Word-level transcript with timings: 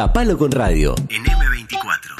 Tapalo 0.00 0.38
con 0.38 0.50
radio. 0.50 0.94
En 1.10 1.22
M24. 1.22 2.19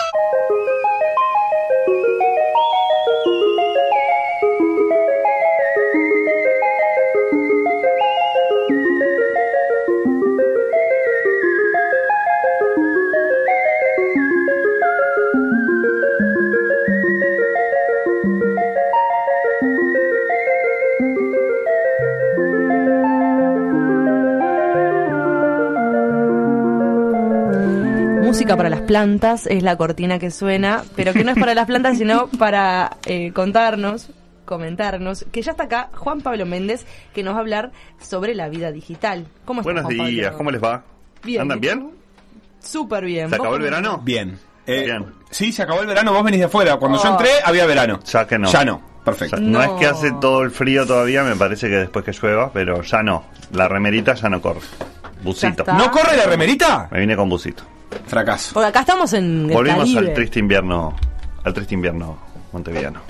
Música 28.52 28.56
para 28.56 28.70
las 28.70 28.80
plantas 28.86 29.46
es 29.46 29.62
la 29.62 29.76
cortina 29.76 30.18
que 30.18 30.30
suena, 30.30 30.82
pero 30.96 31.12
que 31.12 31.24
no 31.24 31.32
es 31.32 31.38
para 31.38 31.54
las 31.54 31.66
plantas, 31.66 31.98
sino 31.98 32.28
para 32.28 32.96
eh, 33.06 33.32
contarnos, 33.32 34.10
comentarnos, 34.44 35.24
que 35.32 35.42
ya 35.42 35.52
está 35.52 35.64
acá 35.64 35.90
Juan 35.94 36.20
Pablo 36.20 36.46
Méndez, 36.46 36.84
que 37.14 37.22
nos 37.22 37.34
va 37.34 37.38
a 37.38 37.40
hablar 37.40 37.72
sobre 38.00 38.34
la 38.34 38.48
vida 38.48 38.72
digital. 38.72 39.26
¿Cómo 39.44 39.60
estás, 39.60 39.72
Buenos 39.74 39.84
Juan 39.94 40.08
días, 40.10 40.26
Pablo? 40.26 40.38
¿cómo 40.38 40.50
les 40.50 40.62
va? 40.62 40.82
Bien. 41.22 41.40
¿Andan 41.42 41.58
¿y 41.58 41.60
bien? 41.60 41.90
Súper 42.60 43.04
bien. 43.04 43.30
¿Se 43.30 43.36
¿Vos 43.36 43.40
acabó 43.44 43.56
el 43.56 43.62
verano? 43.62 44.00
Bien. 44.04 44.38
Eh, 44.66 44.84
Bien. 44.84 45.06
Sí, 45.30 45.50
se 45.52 45.62
acabó 45.62 45.80
el 45.80 45.86
verano, 45.86 46.12
vos 46.12 46.22
venís 46.22 46.40
de 46.40 46.46
afuera. 46.46 46.76
Cuando 46.76 47.02
yo 47.02 47.08
Oh. 47.08 47.12
entré, 47.12 47.30
había 47.44 47.64
verano. 47.66 47.98
Ya 48.04 48.26
que 48.26 48.38
no. 48.38 48.50
Ya 48.52 48.64
no. 48.64 48.76
O 49.00 49.04
Perfecto. 49.04 49.36
sea, 49.38 49.46
no. 49.46 49.62
es 49.62 49.68
No. 49.68 49.76
que 49.78 49.86
hace 49.86 50.12
todo 50.20 50.42
el 50.42 50.50
frío 50.50 50.86
todavía, 50.86 51.22
me 51.24 51.34
parece 51.34 51.68
que 51.68 51.76
después 51.76 52.04
que 52.04 52.12
llueva, 52.12 52.52
pero 52.52 52.82
ya 52.82 53.02
no. 53.02 53.24
La 53.52 53.66
remerita 53.68 54.14
ya 54.14 54.28
no 54.28 54.40
corre. 54.42 54.60
Busito. 55.22 55.62
está. 55.62 55.72
¿No 55.72 55.90
corre 55.90 56.16
la 56.16 56.24
remerita? 56.26 56.88
Me 56.90 57.00
vine 57.00 57.16
con 57.16 57.28
busito. 57.28 57.62
Fracaso. 58.06 58.54
Porque 58.54 58.68
acá 58.68 58.80
estamos 58.80 59.12
en 59.12 59.46
el 59.48 59.52
Volvimos 59.54 59.80
Caribe. 59.80 59.98
al 60.08 60.14
triste 60.14 60.38
invierno, 60.38 60.94
al 61.44 61.54
triste 61.54 61.74
invierno 61.74 62.18
montevideano. 62.52 63.00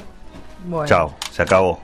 Bueno. 0.67 0.87
Chao, 0.87 1.15
se 1.33 1.43
acabó. 1.43 1.81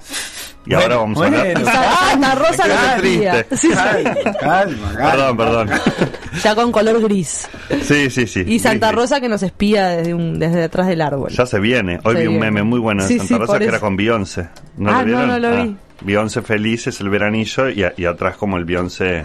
Y 0.67 0.71
Bueno, 0.71 0.83
ahora 0.83 0.97
vamos 0.97 1.23
a 1.23 1.27
hablar. 1.27 1.63
Ah, 1.67 2.09
Santa 2.11 2.35
Rosa 2.35 2.97
triste. 2.99 3.47
Sí, 3.57 3.69
sí. 3.69 3.75
Calma, 3.75 4.15
calma, 4.41 4.93
calma. 4.95 5.11
Perdón, 5.11 5.37
perdón. 5.37 5.71
Ya 6.43 6.55
con 6.55 6.71
color 6.73 7.01
gris. 7.03 7.49
Sí, 7.83 8.11
sí, 8.11 8.27
sí. 8.27 8.45
Y 8.47 8.59
Santa 8.59 8.89
Gris. 8.89 8.97
Rosa 9.01 9.21
que 9.21 9.29
nos 9.29 9.43
espía 9.43 9.89
desde, 9.89 10.13
un, 10.13 10.39
desde 10.39 10.59
detrás 10.61 10.87
del 10.87 11.01
árbol. 11.01 11.31
Ya 11.31 11.47
se 11.47 11.59
viene. 11.61 11.99
Hoy 12.05 12.15
Se 12.17 12.21
vi 12.23 12.27
un 12.27 12.33
viene. 12.35 12.51
meme 12.51 12.63
muy 12.65 12.79
bueno 12.81 13.03
de 13.05 13.09
Sí, 13.09 13.19
Santa 13.19 13.35
sí, 13.35 13.41
Rosa 13.41 13.59
que 13.59 13.65
era 13.65 13.81
con 13.81 13.97
Beyoncé. 13.97 14.49
¿No 14.77 14.91
Ah, 14.91 14.99
lo 15.01 15.05
vieron? 15.07 15.29
no, 15.29 15.39
no 15.39 15.51
lo 15.57 15.63
vi. 15.65 15.77
Beyoncé 16.03 16.43
feliz 16.43 16.87
es 16.89 17.01
el 17.01 17.09
veranillo 17.09 17.71
y, 17.71 17.85
a- 17.85 17.95
y 17.97 18.05
atrás 18.05 18.37
como 18.37 18.59
el 18.59 18.65
Beyoncé 18.67 19.25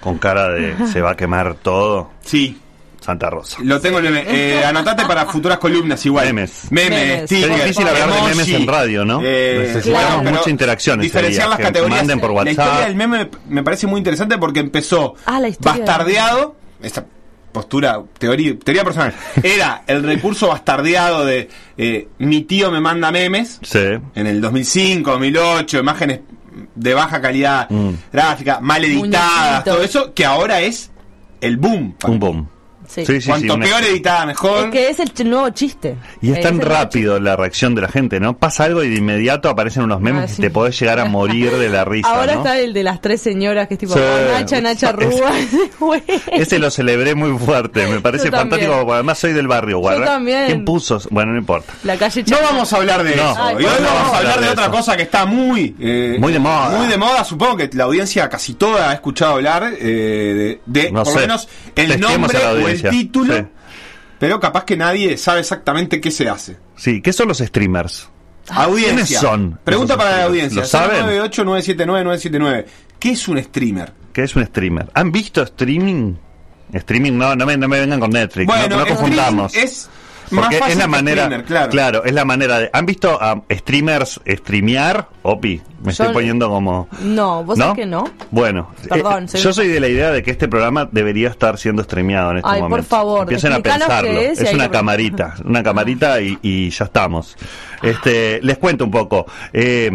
con 0.00 0.18
cara 0.18 0.50
de 0.50 0.74
se 0.92 1.00
va 1.00 1.12
a 1.12 1.16
quemar 1.16 1.54
todo. 1.54 2.10
Sí, 2.20 2.60
Santa 3.04 3.28
Rosa. 3.28 3.58
lo 3.62 3.80
tengo 3.80 3.98
el 3.98 4.04
meme. 4.04 4.24
Eh, 4.26 4.64
anotate 4.64 5.04
para 5.04 5.26
futuras 5.26 5.58
columnas 5.58 6.04
igual. 6.06 6.26
Memes. 6.26 6.68
Memes, 6.70 6.90
Memes. 6.90 7.28
sí. 7.30 7.44
Es 7.44 7.54
difícil 7.54 7.86
hablar 7.86 8.12
de 8.12 8.22
memes 8.30 8.48
en 8.48 8.66
radio, 8.66 9.04
¿no? 9.04 9.20
Eh, 9.22 9.64
Necesitamos 9.74 10.14
Claro. 10.22 10.30
mucha 10.38 10.50
interacción 10.50 11.00
Diferenciar 11.00 11.48
las 11.48 11.58
que 11.58 11.64
categorías. 11.64 11.98
manden 12.00 12.20
por 12.20 12.30
La 12.30 12.36
WhatsApp. 12.36 12.50
historia 12.52 12.86
del 12.86 12.94
meme 12.96 13.28
me 13.48 13.62
parece 13.62 13.86
muy 13.86 13.98
interesante 13.98 14.38
porque 14.38 14.60
empezó 14.60 15.14
Ah, 15.26 15.38
la 15.38 15.48
bastardeado. 15.60 16.56
Esta 16.82 17.04
postura, 17.52 18.00
teoría, 18.18 18.58
teoría 18.58 18.84
personal. 18.84 19.14
Era 19.42 19.82
el 19.86 20.02
recurso 20.02 20.48
bastardeado 20.48 21.24
de 21.24 21.48
eh, 21.76 22.08
mi 22.18 22.42
tío 22.42 22.70
me 22.70 22.80
manda 22.80 23.10
memes. 23.10 23.60
Sí. 23.62 23.78
en 24.14 24.26
el 24.26 24.40
2005, 24.40 25.10
2008, 25.10 25.78
imágenes 25.78 26.20
de 26.74 26.94
baja 26.94 27.20
calidad 27.20 27.68
Mm. 27.68 27.90
gráfica, 28.12 28.60
mal 28.60 28.84
editadas, 28.84 29.64
todo 29.64 29.82
eso, 29.82 30.14
que 30.14 30.24
ahora 30.24 30.60
es 30.62 30.90
el 31.40 31.56
boom. 31.56 31.94
Un 32.06 32.18
boom. 32.18 32.48
Sí. 32.94 33.04
Sí, 33.06 33.20
sí, 33.20 33.28
Cuanto 33.28 33.46
sí, 33.46 33.50
una- 33.58 33.64
peor 33.66 33.84
editada, 33.84 34.26
mejor. 34.26 34.64
Es 34.66 34.70
que 34.70 34.88
es 34.90 35.00
el 35.00 35.12
ch- 35.14 35.24
nuevo 35.24 35.48
chiste. 35.50 35.96
Y 36.22 36.30
es 36.32 36.38
Eh, 36.38 36.40
tan 36.42 36.52
el 36.54 36.58
nuevo 36.60 36.74
rápido 36.74 37.18
la 37.20 37.36
reacción 37.36 37.74
de 37.74 37.82
la 37.82 37.88
gente, 37.88 38.20
¿no? 38.20 38.36
Pasa 38.36 38.64
algo 38.64 38.82
y 38.84 38.88
de 38.90 38.96
inmediato 38.96 39.48
aparecen 39.48 39.82
unos 39.82 40.00
memes 40.00 40.30
Ah, 40.30 40.34
y 40.38 40.40
te 40.42 40.50
podés 40.50 40.78
llegar 40.78 41.00
a 41.00 41.04
morir 41.06 41.50
de 41.52 41.68
la 41.68 41.84
risa, 41.84 42.08
Ahora 42.08 42.34
¿no? 42.34 42.38
está 42.40 42.58
el 42.58 42.72
de 42.72 42.82
las 42.82 43.00
tres 43.00 43.20
señoras 43.20 43.66
que 43.68 43.74
es 43.74 43.80
tipo 43.80 43.94
Sí. 43.94 44.00
oh, 44.00 44.32
Nacha, 44.32 44.60
Nacha 44.60 44.90
Es- 44.90 44.96
Rúa. 44.96 45.30
Güey. 45.80 46.02
Ese 46.32 46.58
lo 46.58 46.70
celebré 46.70 47.14
muy 47.14 47.36
fuerte, 47.38 47.86
me 47.86 48.00
parece 48.00 48.26
Yo 48.26 48.30
también. 48.30 48.50
fantástico, 48.60 48.78
porque 48.80 48.92
además 48.94 49.18
soy 49.18 49.32
del 49.32 49.48
barrio, 49.48 49.78
guarda. 49.78 50.04
también. 50.04 50.46
¿Quién 50.46 50.64
puso? 50.64 51.00
Bueno, 51.10 51.32
no 51.32 51.38
importa. 51.38 51.72
La 51.84 51.96
calle 51.96 52.24
No 52.28 52.36
vamos 52.42 52.72
a 52.72 52.76
hablar 52.76 53.02
de 53.02 53.16
No. 53.16 53.32
eso. 53.32 53.42
Ay, 53.42 53.54
y 53.54 53.58
hoy 53.58 53.64
por 53.64 53.82
vamos 53.84 54.12
a 54.12 54.18
hablar 54.18 54.38
de 54.40 54.44
de 54.46 54.50
otra 54.52 54.64
eso. 54.64 54.72
cosa 54.72 54.96
que 54.96 55.02
está 55.02 55.26
muy... 55.26 55.74
eh, 55.80 56.16
Muy 56.18 56.32
de 56.32 56.38
moda. 56.38 56.70
Muy 56.78 56.86
de 56.86 56.96
moda. 56.96 57.24
Supongo 57.24 57.56
que 57.56 57.70
la 57.72 57.84
audiencia 57.84 58.28
casi 58.28 58.54
toda 58.54 58.90
ha 58.90 58.94
escuchado 58.94 59.34
hablar 59.34 59.72
eh, 59.78 60.60
de, 60.66 60.82
de, 60.82 60.92
No 60.92 61.02
por 61.02 61.12
sé. 61.12 61.14
lo 61.14 61.20
menos, 61.22 61.48
el 61.76 62.00
nombre 62.00 62.38
a 62.38 62.40
la 62.42 62.48
o 62.52 62.56
el 62.56 62.60
audiencia. 62.62 62.83
Título. 62.90 63.34
Sí. 63.36 63.44
Pero 64.18 64.40
capaz 64.40 64.64
que 64.64 64.76
nadie 64.76 65.16
sabe 65.16 65.40
exactamente 65.40 66.00
qué 66.00 66.10
se 66.10 66.28
hace. 66.28 66.56
Sí, 66.76 67.00
¿qué 67.00 67.12
son 67.12 67.28
los 67.28 67.38
streamers? 67.38 68.08
Audiencia. 68.48 68.94
¿Quiénes 68.94 69.18
son 69.18 69.58
Pregunta 69.64 69.96
para 69.96 70.18
la 70.18 70.24
audiencia. 70.24 70.60
¿Lo 70.60 70.66
saben? 70.66 71.04
978-979-979. 71.30 72.66
¿Qué 72.98 73.10
es 73.10 73.28
un 73.28 73.42
streamer? 73.42 73.92
¿Qué 74.12 74.22
es 74.22 74.36
un 74.36 74.46
streamer? 74.46 74.90
¿Han 74.94 75.12
visto 75.12 75.42
streaming? 75.42 76.14
Streaming, 76.72 77.12
no, 77.12 77.36
no 77.36 77.46
me, 77.46 77.56
no 77.56 77.68
me 77.68 77.80
vengan 77.80 78.00
con 78.00 78.10
Netflix, 78.10 78.48
no, 78.48 78.54
no 78.54 78.60
streaming 78.78 78.86
confundamos. 78.86 79.54
es 79.54 79.88
más 80.30 80.44
Porque 80.44 80.58
fácil 80.58 80.72
es 80.72 80.78
la 80.78 80.86
manera, 80.86 81.24
streamer, 81.24 81.68
claro. 81.70 82.04
es 82.04 82.12
la 82.12 82.24
manera 82.24 82.58
de. 82.58 82.70
¿Han 82.72 82.86
visto 82.86 83.18
a 83.20 83.42
streamers 83.50 84.20
streamear? 84.26 85.08
Opi, 85.22 85.60
me 85.80 85.84
Yo- 85.84 85.90
estoy 85.90 86.12
poniendo 86.12 86.48
como. 86.48 86.88
No, 87.02 87.44
vos 87.44 87.58
¿No? 87.58 87.64
sabés 87.66 87.78
que 87.80 87.86
no. 87.86 88.04
Bueno, 88.30 88.70
Perdón, 88.88 89.24
eh, 89.24 89.28
soy- 89.28 89.40
yo 89.40 89.52
soy 89.52 89.68
de 89.68 89.80
la 89.80 89.88
idea 89.88 90.10
de 90.10 90.22
que 90.22 90.30
este 90.30 90.48
programa 90.48 90.88
debería 90.90 91.28
estar 91.28 91.58
siendo 91.58 91.82
streameado 91.82 92.32
en 92.32 92.36
este 92.38 92.50
Ay, 92.50 92.60
por 92.60 92.70
momento. 92.70 92.88
favor, 92.88 93.20
Empiecen 93.22 93.52
a 93.52 93.60
pensarlo. 93.60 94.10
es 94.20 94.40
ahí 94.40 94.54
una 94.54 94.70
camarita, 94.70 95.34
una 95.44 95.62
camarita 95.62 96.20
y, 96.20 96.38
y 96.42 96.70
ya 96.70 96.84
estamos. 96.86 97.36
Este, 97.82 98.40
les 98.42 98.58
cuento 98.58 98.84
un 98.84 98.90
poco. 98.90 99.26
Eh, 99.52 99.90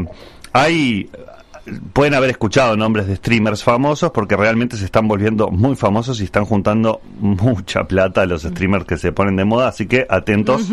hay 0.54 1.10
pueden 1.94 2.14
haber 2.14 2.30
escuchado 2.30 2.76
nombres 2.78 3.08
de 3.08 3.16
streamers 3.16 3.64
famosos 3.64 4.12
porque 4.12 4.36
realmente 4.36 4.78
se 4.78 4.86
están 4.86 5.08
volviendo 5.08 5.50
muy 5.50 5.76
famosos 5.76 6.22
y 6.22 6.24
están 6.24 6.46
juntando 6.46 7.02
mucha 7.20 7.86
plata 7.86 8.26
los 8.26 8.44
streamers 8.44 8.86
que 8.86 8.98
se 8.98 9.12
ponen 9.12 9.36
de 9.36 9.46
moda, 9.46 9.68
así 9.68 9.88
que 9.88 10.06
atentos, 10.10 10.70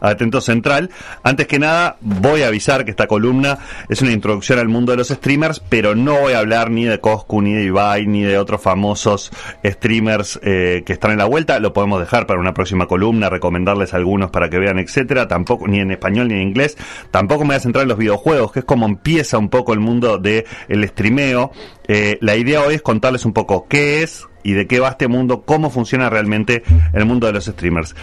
atentos 0.00 0.44
central. 0.44 0.90
Antes 1.22 1.46
que 1.46 1.58
nada, 1.58 1.96
voy 2.00 2.42
a 2.42 2.48
avisar 2.48 2.84
que 2.84 2.90
esta 2.90 3.06
columna 3.06 3.58
es 3.88 4.02
una 4.02 4.12
introducción 4.12 4.58
al 4.58 4.68
mundo 4.68 4.92
de 4.92 4.98
los 4.98 5.08
streamers, 5.08 5.60
pero 5.60 5.94
no 5.94 6.20
voy 6.20 6.32
a 6.32 6.38
hablar 6.38 6.70
ni 6.70 6.84
de 6.84 7.00
Coscu, 7.00 7.42
ni 7.42 7.54
de 7.54 7.64
Ibai, 7.64 8.06
ni 8.06 8.22
de 8.22 8.38
otros 8.38 8.60
famosos 8.60 9.30
streamers 9.64 10.38
eh, 10.42 10.82
que 10.84 10.92
están 10.92 11.12
en 11.12 11.18
la 11.18 11.24
vuelta, 11.24 11.58
lo 11.58 11.72
podemos 11.72 12.00
dejar 12.00 12.26
para 12.26 12.40
una 12.40 12.54
próxima 12.54 12.86
columna, 12.86 13.30
recomendarles 13.30 13.94
algunos 13.94 14.30
para 14.30 14.48
que 14.48 14.58
vean, 14.58 14.78
etcétera, 14.78 15.28
tampoco, 15.28 15.66
ni 15.66 15.80
en 15.80 15.90
español 15.90 16.28
ni 16.28 16.34
en 16.34 16.42
inglés, 16.42 16.76
tampoco 17.10 17.42
me 17.42 17.48
voy 17.48 17.56
a 17.56 17.60
centrar 17.60 17.82
en 17.82 17.88
los 17.88 17.98
videojuegos, 17.98 18.52
que 18.52 18.60
es 18.60 18.64
como 18.64 18.86
empieza 18.86 19.38
un 19.38 19.48
poco 19.48 19.72
el 19.72 19.80
mundo 19.80 20.18
de 20.18 20.37
el 20.68 20.86
streameo. 20.88 21.52
Eh, 21.86 22.18
la 22.20 22.36
idea 22.36 22.62
hoy 22.62 22.74
es 22.74 22.82
contarles 22.82 23.24
un 23.24 23.32
poco 23.32 23.66
qué 23.68 24.02
es 24.02 24.26
y 24.42 24.52
de 24.52 24.66
qué 24.66 24.80
va 24.80 24.90
este 24.90 25.08
mundo, 25.08 25.42
cómo 25.42 25.70
funciona 25.70 26.10
realmente 26.10 26.62
el 26.92 27.04
mundo 27.04 27.26
de 27.26 27.32
los 27.32 27.44
streamers. 27.46 27.94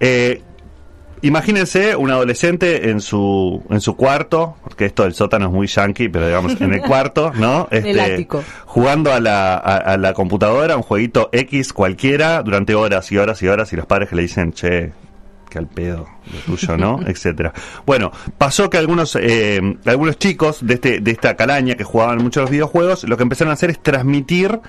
Eh, 0.00 0.42
Imagínense 1.24 1.96
un 1.96 2.10
adolescente 2.10 2.90
en 2.90 3.00
su 3.00 3.62
en 3.70 3.80
su 3.80 3.96
cuarto, 3.96 4.56
porque 4.62 4.84
esto 4.84 5.04
del 5.04 5.14
sótano 5.14 5.46
es 5.46 5.52
muy 5.52 5.66
yankee, 5.66 6.10
pero 6.10 6.26
digamos 6.26 6.60
en 6.60 6.74
el 6.74 6.82
cuarto, 6.82 7.32
¿no? 7.34 7.66
Este, 7.74 8.28
jugando 8.66 9.10
a 9.10 9.20
la, 9.20 9.54
a, 9.54 9.76
a 9.78 9.96
la 9.96 10.12
computadora, 10.12 10.76
un 10.76 10.82
jueguito 10.82 11.30
X 11.32 11.72
cualquiera, 11.72 12.42
durante 12.42 12.74
horas 12.74 13.10
y 13.10 13.16
horas 13.16 13.42
y 13.42 13.48
horas, 13.48 13.72
y 13.72 13.76
los 13.76 13.86
padres 13.86 14.10
que 14.10 14.16
le 14.16 14.22
dicen, 14.22 14.52
che, 14.52 14.92
que 15.54 15.60
al 15.60 15.68
pedo, 15.68 16.08
lo 16.32 16.38
tuyo, 16.40 16.76
¿no? 16.76 17.00
etcétera. 17.06 17.52
Bueno, 17.86 18.10
pasó 18.36 18.68
que 18.68 18.76
algunos 18.76 19.16
eh, 19.20 19.60
algunos 19.86 20.18
chicos 20.18 20.58
de 20.66 20.74
este 20.74 21.00
de 21.00 21.10
esta 21.12 21.36
calaña 21.36 21.76
que 21.76 21.84
jugaban 21.84 22.18
mucho 22.18 22.40
los 22.40 22.50
videojuegos, 22.50 23.04
lo 23.04 23.16
que 23.16 23.22
empezaron 23.22 23.50
a 23.50 23.54
hacer 23.54 23.70
es 23.70 23.80
transmitir 23.80 24.60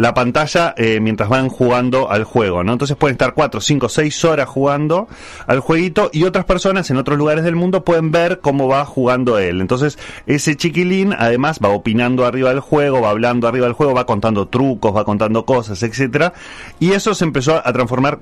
la 0.00 0.14
pantalla 0.14 0.74
eh, 0.78 0.98
mientras 1.00 1.28
van 1.28 1.50
jugando 1.50 2.10
al 2.10 2.24
juego, 2.24 2.64
¿no? 2.64 2.72
Entonces 2.72 2.96
pueden 2.96 3.14
estar 3.14 3.34
4, 3.34 3.60
5, 3.60 3.88
6 3.88 4.24
horas 4.24 4.48
jugando 4.48 5.08
al 5.46 5.60
jueguito 5.60 6.08
y 6.12 6.24
otras 6.24 6.46
personas 6.46 6.90
en 6.90 6.96
otros 6.96 7.18
lugares 7.18 7.44
del 7.44 7.54
mundo 7.54 7.84
pueden 7.84 8.10
ver 8.10 8.40
cómo 8.40 8.66
va 8.66 8.86
jugando 8.86 9.38
él. 9.38 9.60
Entonces 9.60 9.98
ese 10.26 10.56
chiquilín 10.56 11.14
además 11.16 11.60
va 11.62 11.68
opinando 11.68 12.24
arriba 12.24 12.48
del 12.48 12.60
juego, 12.60 13.02
va 13.02 13.10
hablando 13.10 13.46
arriba 13.46 13.66
del 13.66 13.74
juego, 13.74 13.92
va 13.92 14.06
contando 14.06 14.48
trucos, 14.48 14.96
va 14.96 15.04
contando 15.04 15.44
cosas, 15.44 15.82
etcétera 15.82 16.32
Y 16.78 16.92
eso 16.92 17.14
se 17.14 17.24
empezó 17.24 17.60
a 17.62 17.72
transformar 17.72 18.20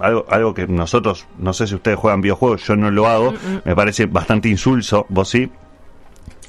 algo, 0.00 0.26
algo 0.28 0.52
que 0.52 0.66
nosotros, 0.66 1.26
no 1.38 1.52
sé 1.52 1.68
si 1.68 1.76
ustedes 1.76 1.96
juegan 1.96 2.20
videojuegos, 2.20 2.66
yo 2.66 2.74
no 2.74 2.90
lo 2.90 3.06
hago, 3.06 3.32
me 3.64 3.76
parece 3.76 4.06
bastante 4.06 4.48
insulso, 4.48 5.06
vos 5.08 5.28
sí. 5.28 5.48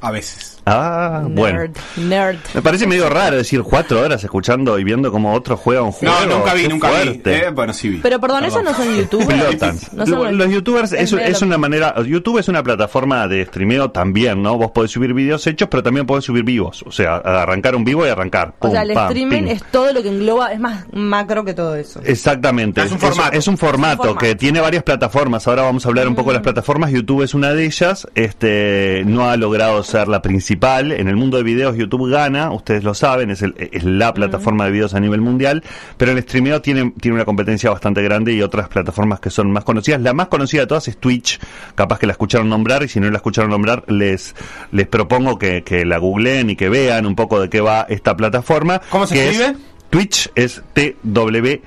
A 0.02 0.10
veces. 0.10 0.61
Ah, 0.72 1.24
bueno. 1.28 1.60
Nerd, 1.60 1.72
nerd. 1.98 2.38
Me 2.54 2.62
parece 2.62 2.88
medio 2.88 3.10
raro 3.10 3.38
decir 3.38 3.62
cuatro 3.64 4.02
horas 4.02 4.24
escuchando 4.24 4.78
y 4.80 4.84
viendo 4.84 5.12
cómo 5.12 5.34
otro 5.34 5.58
juega 5.58 5.82
un 5.82 5.92
juego. 5.92 6.16
No, 6.28 6.38
nunca 6.38 6.54
vi, 6.54 6.62
Qué 6.64 6.70
nunca 6.70 6.88
fuerte. 6.90 7.30
vi. 7.30 7.36
Eh, 7.38 7.50
bueno, 7.52 7.74
sí 7.74 7.90
vi. 7.90 7.98
Pero 7.98 8.20
perdón, 8.20 8.46
¿esos 8.46 8.64
no 8.64 8.74
son 8.74 8.96
youtubers? 8.96 9.94
No 9.94 10.06
son 10.06 10.38
los 10.38 10.50
youtubers 10.50 10.92
es, 10.94 11.12
es 11.14 11.42
una 11.42 11.58
manera 11.58 11.94
YouTube 12.04 12.38
es 12.40 12.48
una 12.48 12.64
plataforma 12.64 13.28
de 13.28 13.46
streameo 13.46 13.92
también 13.92 14.42
no 14.42 14.58
vos 14.58 14.72
podés 14.72 14.92
subir 14.92 15.14
videos 15.14 15.46
hechos 15.48 15.68
pero 15.70 15.84
también 15.84 16.06
podés 16.06 16.26
subir 16.26 16.44
vivos 16.44 16.84
o 16.86 16.92
sea 16.92 17.16
arrancar 17.18 17.76
un 17.76 17.84
vivo 17.84 18.06
y 18.06 18.10
arrancar 18.10 18.50
O 18.60 18.62
Pum, 18.68 18.72
sea, 18.72 18.82
el 18.84 18.94
pam, 18.94 19.08
streaming 19.10 19.44
ping. 19.44 19.48
es 19.48 19.64
todo 19.72 19.92
lo 19.94 20.02
que 20.02 20.10
engloba, 20.10 20.52
es 20.54 20.60
más 20.60 20.86
macro 20.94 21.44
que 21.44 21.54
todo 21.54 21.76
eso. 21.76 22.02
Exactamente. 22.04 22.82
Es 22.82 22.92
un 22.92 23.00
formato. 23.00 23.32
Es, 23.38 23.48
un 23.48 23.58
formato 23.58 23.94
Es 23.94 23.98
un 23.98 24.06
formato. 24.08 24.16
que 24.18 24.36
tiene 24.36 24.60
varias 24.62 24.84
plataformas. 24.84 25.48
Ahora 25.48 25.64
vamos 25.64 25.86
a 25.86 25.90
hablar 25.90 26.08
un 26.08 26.16
poco 26.16 26.30
de 26.30 26.36
las 26.36 26.44
plataformas. 26.44 26.92
YouTube 26.92 27.24
es 27.24 27.34
una 27.34 27.54
de 27.54 27.66
ellas. 27.66 28.08
Este 28.16 29.04
no 29.06 29.30
ha 29.30 29.38
logrado 29.38 29.82
ser 29.84 30.08
la 30.08 30.22
principal. 30.22 30.61
En 30.64 31.08
el 31.08 31.16
mundo 31.16 31.38
de 31.38 31.44
videos 31.44 31.76
YouTube 31.76 32.10
gana, 32.12 32.52
ustedes 32.52 32.84
lo 32.84 32.94
saben, 32.94 33.32
es, 33.32 33.42
el- 33.42 33.56
es 33.58 33.84
la 33.84 34.14
plataforma 34.14 34.66
de 34.66 34.72
videos 34.72 34.94
a 34.94 35.00
nivel 35.00 35.20
mundial. 35.20 35.64
Pero 35.98 36.12
el 36.12 36.22
streameo 36.22 36.62
tiene, 36.62 36.94
tiene 37.02 37.16
una 37.16 37.26
competencia 37.26 37.72
bastante 37.72 38.04
grande 38.04 38.32
y 38.34 38.42
otras 38.44 38.70
plataformas 38.70 39.20
que 39.20 39.32
son 39.32 39.52
más 39.52 39.64
conocidas. 39.64 40.02
La 40.02 40.14
más 40.14 40.28
conocida 40.28 40.62
de 40.62 40.68
todas 40.68 40.88
es 40.88 40.98
Twitch. 40.98 41.40
Capaz 41.74 41.98
que 41.98 42.06
la 42.06 42.12
escucharon 42.12 42.48
nombrar 42.48 42.84
y 42.84 42.88
si 42.88 43.00
no 43.00 43.10
la 43.10 43.18
escucharon 43.18 43.50
nombrar, 43.50 43.84
les, 43.88 44.36
les 44.72 44.88
propongo 44.88 45.40
que, 45.40 45.64
que 45.64 45.84
la 45.84 45.98
googleen 45.98 46.52
y 46.52 46.56
que 46.56 46.70
vean 46.70 47.06
un 47.08 47.16
poco 47.16 47.42
de 47.42 47.50
qué 47.50 47.60
va 47.60 47.88
esta 47.90 48.16
plataforma. 48.16 48.82
¿Cómo 48.92 49.08
se 49.08 49.16
que 49.16 49.30
es- 49.30 49.40
escribe? 49.40 49.58
Twitch 49.90 50.30
es 50.36 50.62
T-W 50.74 51.62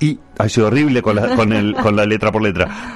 I. 0.00 0.18
Ha 0.38 0.48
sido 0.48 0.66
horrible 0.68 1.02
con 1.02 1.16
la, 1.16 1.34
con, 1.34 1.52
el, 1.52 1.74
con 1.74 1.96
la 1.96 2.04
letra 2.06 2.30
por 2.32 2.42
letra. 2.42 2.92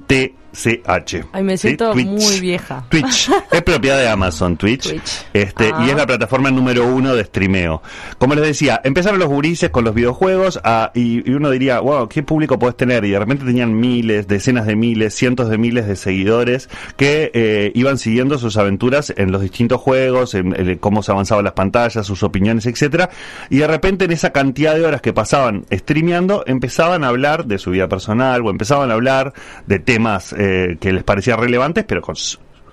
T-W-I-T-C-H. 0.00 1.24
Ay, 1.32 1.42
me 1.44 1.56
siento 1.56 1.94
muy 1.94 2.40
vieja. 2.40 2.84
Twitch 2.88 3.30
es 3.52 3.62
propiedad 3.62 3.98
de 3.98 4.08
Amazon, 4.08 4.56
Twitch. 4.56 4.88
Twitch. 4.90 5.26
Este, 5.32 5.70
Ah. 5.72 5.84
Y 5.86 5.90
es 5.90 5.96
la 5.96 6.06
plataforma 6.06 6.50
número 6.50 6.84
uno 6.86 7.14
de 7.14 7.22
streameo. 7.24 7.80
Como 8.18 8.34
les 8.34 8.44
decía, 8.44 8.80
empezaron 8.82 9.20
los 9.20 9.28
gurises 9.28 9.70
con 9.70 9.84
los 9.84 9.94
videojuegos 9.94 10.58
ah, 10.64 10.90
y, 10.94 11.28
y 11.30 11.34
uno 11.34 11.50
diría, 11.50 11.78
wow, 11.78 12.08
¿qué 12.08 12.24
público 12.24 12.58
puedes 12.58 12.76
tener? 12.76 13.04
Y 13.04 13.10
de 13.10 13.18
repente 13.20 13.44
tenían 13.44 13.78
miles, 13.78 14.26
decenas 14.26 14.66
de 14.66 14.74
miles, 14.74 15.14
cientos 15.14 15.48
de 15.48 15.58
miles 15.58 15.86
de 15.86 15.94
seguidores 15.94 16.68
que 16.96 17.30
eh, 17.34 17.70
iban 17.76 17.98
siguiendo 17.98 18.38
sus 18.38 18.56
aventuras 18.56 19.12
en 19.16 19.30
los 19.30 19.42
distintos 19.42 19.80
juegos, 19.80 20.34
en, 20.34 20.58
en 20.58 20.78
cómo 20.78 21.04
se 21.04 21.12
avanzaban 21.12 21.44
las 21.44 21.52
pantallas, 21.52 22.04
sus 22.04 22.24
opiniones, 22.24 22.66
etcétera. 22.66 23.10
Y 23.48 23.58
de 23.58 23.68
repente 23.68 24.06
en 24.06 24.10
esa 24.12 24.30
cantidad 24.30 24.74
de 24.74 24.84
horas 24.84 25.00
que 25.00 25.12
pasaban 25.12 25.64
streameando, 25.72 26.39
empezaban 26.46 27.04
a 27.04 27.08
hablar 27.08 27.46
de 27.46 27.58
su 27.58 27.70
vida 27.70 27.88
personal 27.88 28.42
o 28.44 28.50
empezaban 28.50 28.90
a 28.90 28.94
hablar 28.94 29.32
de 29.66 29.78
temas 29.78 30.32
eh, 30.32 30.76
que 30.80 30.92
les 30.92 31.04
parecían 31.04 31.38
relevantes, 31.38 31.84
pero 31.84 32.02
con 32.02 32.16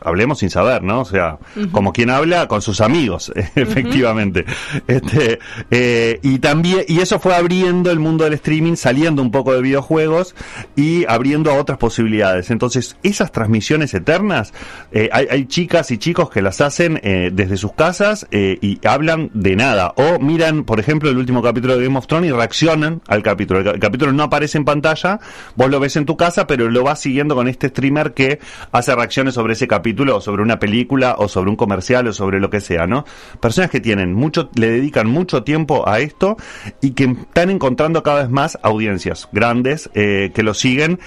hablemos 0.02 0.40
sin 0.40 0.50
saber, 0.50 0.84
¿no? 0.84 1.02
O 1.02 1.06
sea, 1.06 1.38
como 1.72 1.94
quien 1.94 2.10
habla 2.10 2.48
con 2.48 2.62
sus 2.62 2.82
amigos, 2.82 3.32
efectivamente. 3.56 4.46
Este, 4.88 5.40
eh, 5.72 6.20
y 6.24 6.40
también, 6.40 6.82
y 6.88 7.00
eso 7.00 7.20
fue 7.20 7.36
abriendo 7.36 7.92
el 7.92 8.00
mundo 8.00 8.24
del 8.24 8.34
streaming, 8.34 8.76
saliendo 8.76 9.22
un 9.22 9.32
poco 9.32 9.54
de 9.54 9.62
videojuegos 9.62 10.36
y 10.76 11.06
abriendo 11.06 11.52
a 11.52 11.56
otras 11.56 11.78
posibilidades. 11.78 12.52
Entonces, 12.52 12.98
esas 13.04 13.32
transmisiones 13.32 13.94
eternas, 13.94 14.54
eh, 14.92 15.10
hay, 15.12 15.28
hay 15.30 15.46
chicas 15.46 15.92
y 15.92 15.98
chicos 15.98 16.30
que 16.30 16.42
las 16.42 16.62
hacen 16.62 17.00
eh, 17.04 17.30
desde 17.34 17.58
sus 17.58 17.74
casas 17.74 18.28
eh, 18.32 18.58
y 18.62 18.80
hablan 18.86 19.30
de 19.34 19.56
nada. 19.56 19.94
O 19.98 20.20
miran, 20.20 20.64
por 20.64 20.80
ejemplo, 20.80 21.10
el 21.10 21.18
último 21.18 21.42
capítulo 21.42 21.78
de 21.78 21.84
Game 21.86 21.98
of 21.98 22.08
Thrones 22.08 22.30
y 22.30 22.34
reaccionan 22.34 23.02
al 23.08 23.24
capítulo. 23.24 23.60
El, 23.60 23.66
ca- 23.66 23.72
el 23.72 23.80
capítulo 23.80 24.12
no 24.14 24.24
aparece 24.24 24.58
en 24.58 24.66
pantalla, 24.66 25.20
vos 25.56 25.70
lo 25.70 25.80
ves 25.80 25.96
en 25.96 26.06
tu 26.06 26.18
casa, 26.18 26.48
pero 26.48 26.70
lo 26.70 26.84
vas 26.84 27.00
siguiendo 27.02 27.36
con 27.36 27.48
este 27.48 27.70
streamer 27.70 28.14
que 28.14 28.40
hace 28.72 28.96
reacciones 28.96 29.34
sobre 29.34 29.54
ese 29.54 29.68
capítulo, 29.68 29.87
o 29.98 30.22
sobre 30.22 30.42
una 30.42 30.60
película, 30.60 31.16
o 31.18 31.28
sobre 31.28 31.50
un 31.50 31.56
comercial, 31.56 32.08
o 32.08 32.14
sobre 32.14 32.40
lo 32.40 32.50
que 32.50 32.62
sea, 32.62 32.88
¿no? 32.88 33.06
Personas 33.40 33.70
que 33.70 33.80
tienen 33.80 34.14
mucho, 34.14 34.50
le 34.56 34.70
dedican 34.70 35.08
mucho 35.08 35.44
tiempo 35.44 35.88
a 35.88 36.00
esto 36.00 36.38
y 36.82 36.92
que 36.92 37.06
están 37.06 37.50
encontrando 37.50 38.04
cada 38.04 38.22
vez 38.22 38.30
más 38.30 38.58
audiencias 38.64 39.28
grandes 39.32 39.90
eh, 39.94 40.32
que 40.34 40.44
lo 40.44 40.54
siguen 40.54 41.00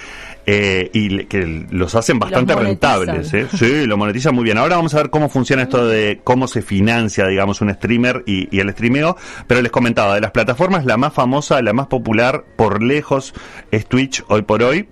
eh, 0.47 0.91
y 0.93 1.25
que 1.25 1.67
los 1.71 1.94
hacen 1.94 2.19
bastante 2.19 2.55
monetizan. 2.55 3.00
rentables, 3.00 3.35
¿eh? 3.35 3.47
Sí, 3.56 3.87
lo 3.87 3.97
monetiza 3.97 4.32
muy 4.32 4.44
bien. 4.44 4.59
Ahora 4.59 4.77
vamos 4.77 4.94
a 4.94 4.99
ver 4.99 5.11
cómo 5.11 5.29
funciona 5.29 5.62
esto 5.62 5.87
de 5.87 6.21
cómo 6.25 6.49
se 6.49 6.62
financia, 6.62 7.27
digamos, 7.27 7.61
un 7.61 7.73
streamer 7.73 8.25
y, 8.27 8.55
y 8.55 8.61
el 8.61 8.71
streameo. 8.71 9.17
Pero 9.47 9.62
les 9.62 9.71
comentaba, 9.71 10.15
de 10.15 10.21
las 10.21 10.31
plataformas, 10.31 10.85
la 10.85 10.97
más 10.97 11.12
famosa, 11.12 11.61
la 11.62 11.73
más 11.73 11.87
popular 11.87 12.44
por 12.56 12.82
lejos 12.82 13.35
es 13.71 13.87
Twitch 13.87 14.25
hoy 14.29 14.43
por 14.43 14.62
hoy 14.62 14.88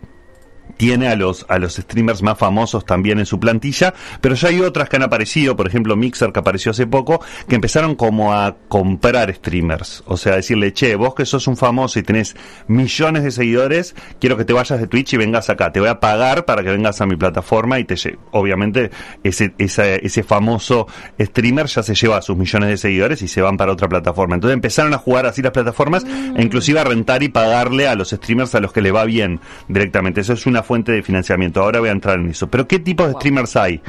tiene 0.78 1.08
a 1.08 1.16
los 1.16 1.44
a 1.48 1.58
los 1.58 1.75
streamers 1.75 2.22
más 2.22 2.38
famosos 2.38 2.86
también 2.86 3.19
en 3.19 3.26
su 3.26 3.38
plantilla, 3.38 3.92
pero 4.22 4.34
ya 4.34 4.48
hay 4.48 4.60
otras 4.60 4.88
que 4.88 4.96
han 4.96 5.02
aparecido, 5.02 5.56
por 5.56 5.66
ejemplo 5.66 5.96
Mixer 5.96 6.32
que 6.32 6.38
apareció 6.38 6.70
hace 6.70 6.86
poco, 6.86 7.20
que 7.46 7.56
empezaron 7.56 7.96
como 7.96 8.32
a 8.32 8.56
comprar 8.69 9.34
streamers, 9.34 10.02
o 10.06 10.16
sea, 10.16 10.36
decirle, 10.36 10.72
"Che, 10.72 10.94
vos 10.94 11.14
que 11.14 11.26
sos 11.26 11.46
un 11.48 11.56
famoso 11.56 11.98
y 11.98 12.02
tenés 12.02 12.34
millones 12.69 13.25
de 13.25 13.30
seguidores, 13.32 13.94
quiero 14.20 14.36
que 14.38 14.44
te 14.46 14.52
vayas 14.54 14.80
de 14.80 14.86
Twitch 14.86 15.12
y 15.14 15.16
vengas 15.19 15.50
acá, 15.50 15.72
te 15.72 15.80
voy 15.80 15.88
a 15.88 16.00
pagar 16.00 16.44
para 16.44 16.62
que 16.62 16.70
vengas 16.70 17.00
a 17.00 17.06
mi 17.06 17.16
plataforma 17.16 17.78
y 17.78 17.84
te 17.84 17.96
lle-". 17.96 18.16
obviamente 18.30 18.90
ese 19.25 19.52
ese 19.58 20.00
ese 20.06 20.22
famoso 20.22 20.86
streamer 21.20 21.66
ya 21.66 21.82
se 21.82 21.94
lleva 21.94 22.22
sus 22.22 22.36
millones 22.36 22.70
de 22.70 22.76
seguidores 22.76 23.20
y 23.22 23.28
se 23.28 23.42
van 23.42 23.56
para 23.56 23.72
otra 23.72 23.88
plataforma. 23.88 24.36
Entonces 24.36 24.54
empezaron 24.54 24.94
a 24.94 24.98
jugar 24.98 25.26
así 25.26 25.42
las 25.42 25.52
plataformas 25.52 26.04
e 26.36 26.40
inclusive 26.42 26.78
a 26.78 26.84
rentar 26.84 27.22
y 27.25 27.28
pagarle 27.28 27.88
a 27.88 27.96
los 27.96 28.10
streamers 28.10 28.54
a 28.54 28.60
los 28.60 28.72
que 28.72 28.80
le 28.80 28.92
va 28.92 29.04
bien 29.04 29.40
directamente. 29.69 30.20
Eso 30.20 30.34
es 30.34 30.46
una 30.46 30.62
fuente 30.68 30.92
de 30.92 31.02
financiamiento. 31.02 31.62
Ahora 31.62 31.80
voy 31.80 31.88
a 31.88 31.92
entrar 31.92 32.18
en 32.20 32.28
eso. 32.28 32.46
Pero 32.48 32.68
¿qué 32.68 32.78
tipos 32.78 33.08
de 33.08 33.14
streamers 33.14 33.56
hay? 33.56 33.80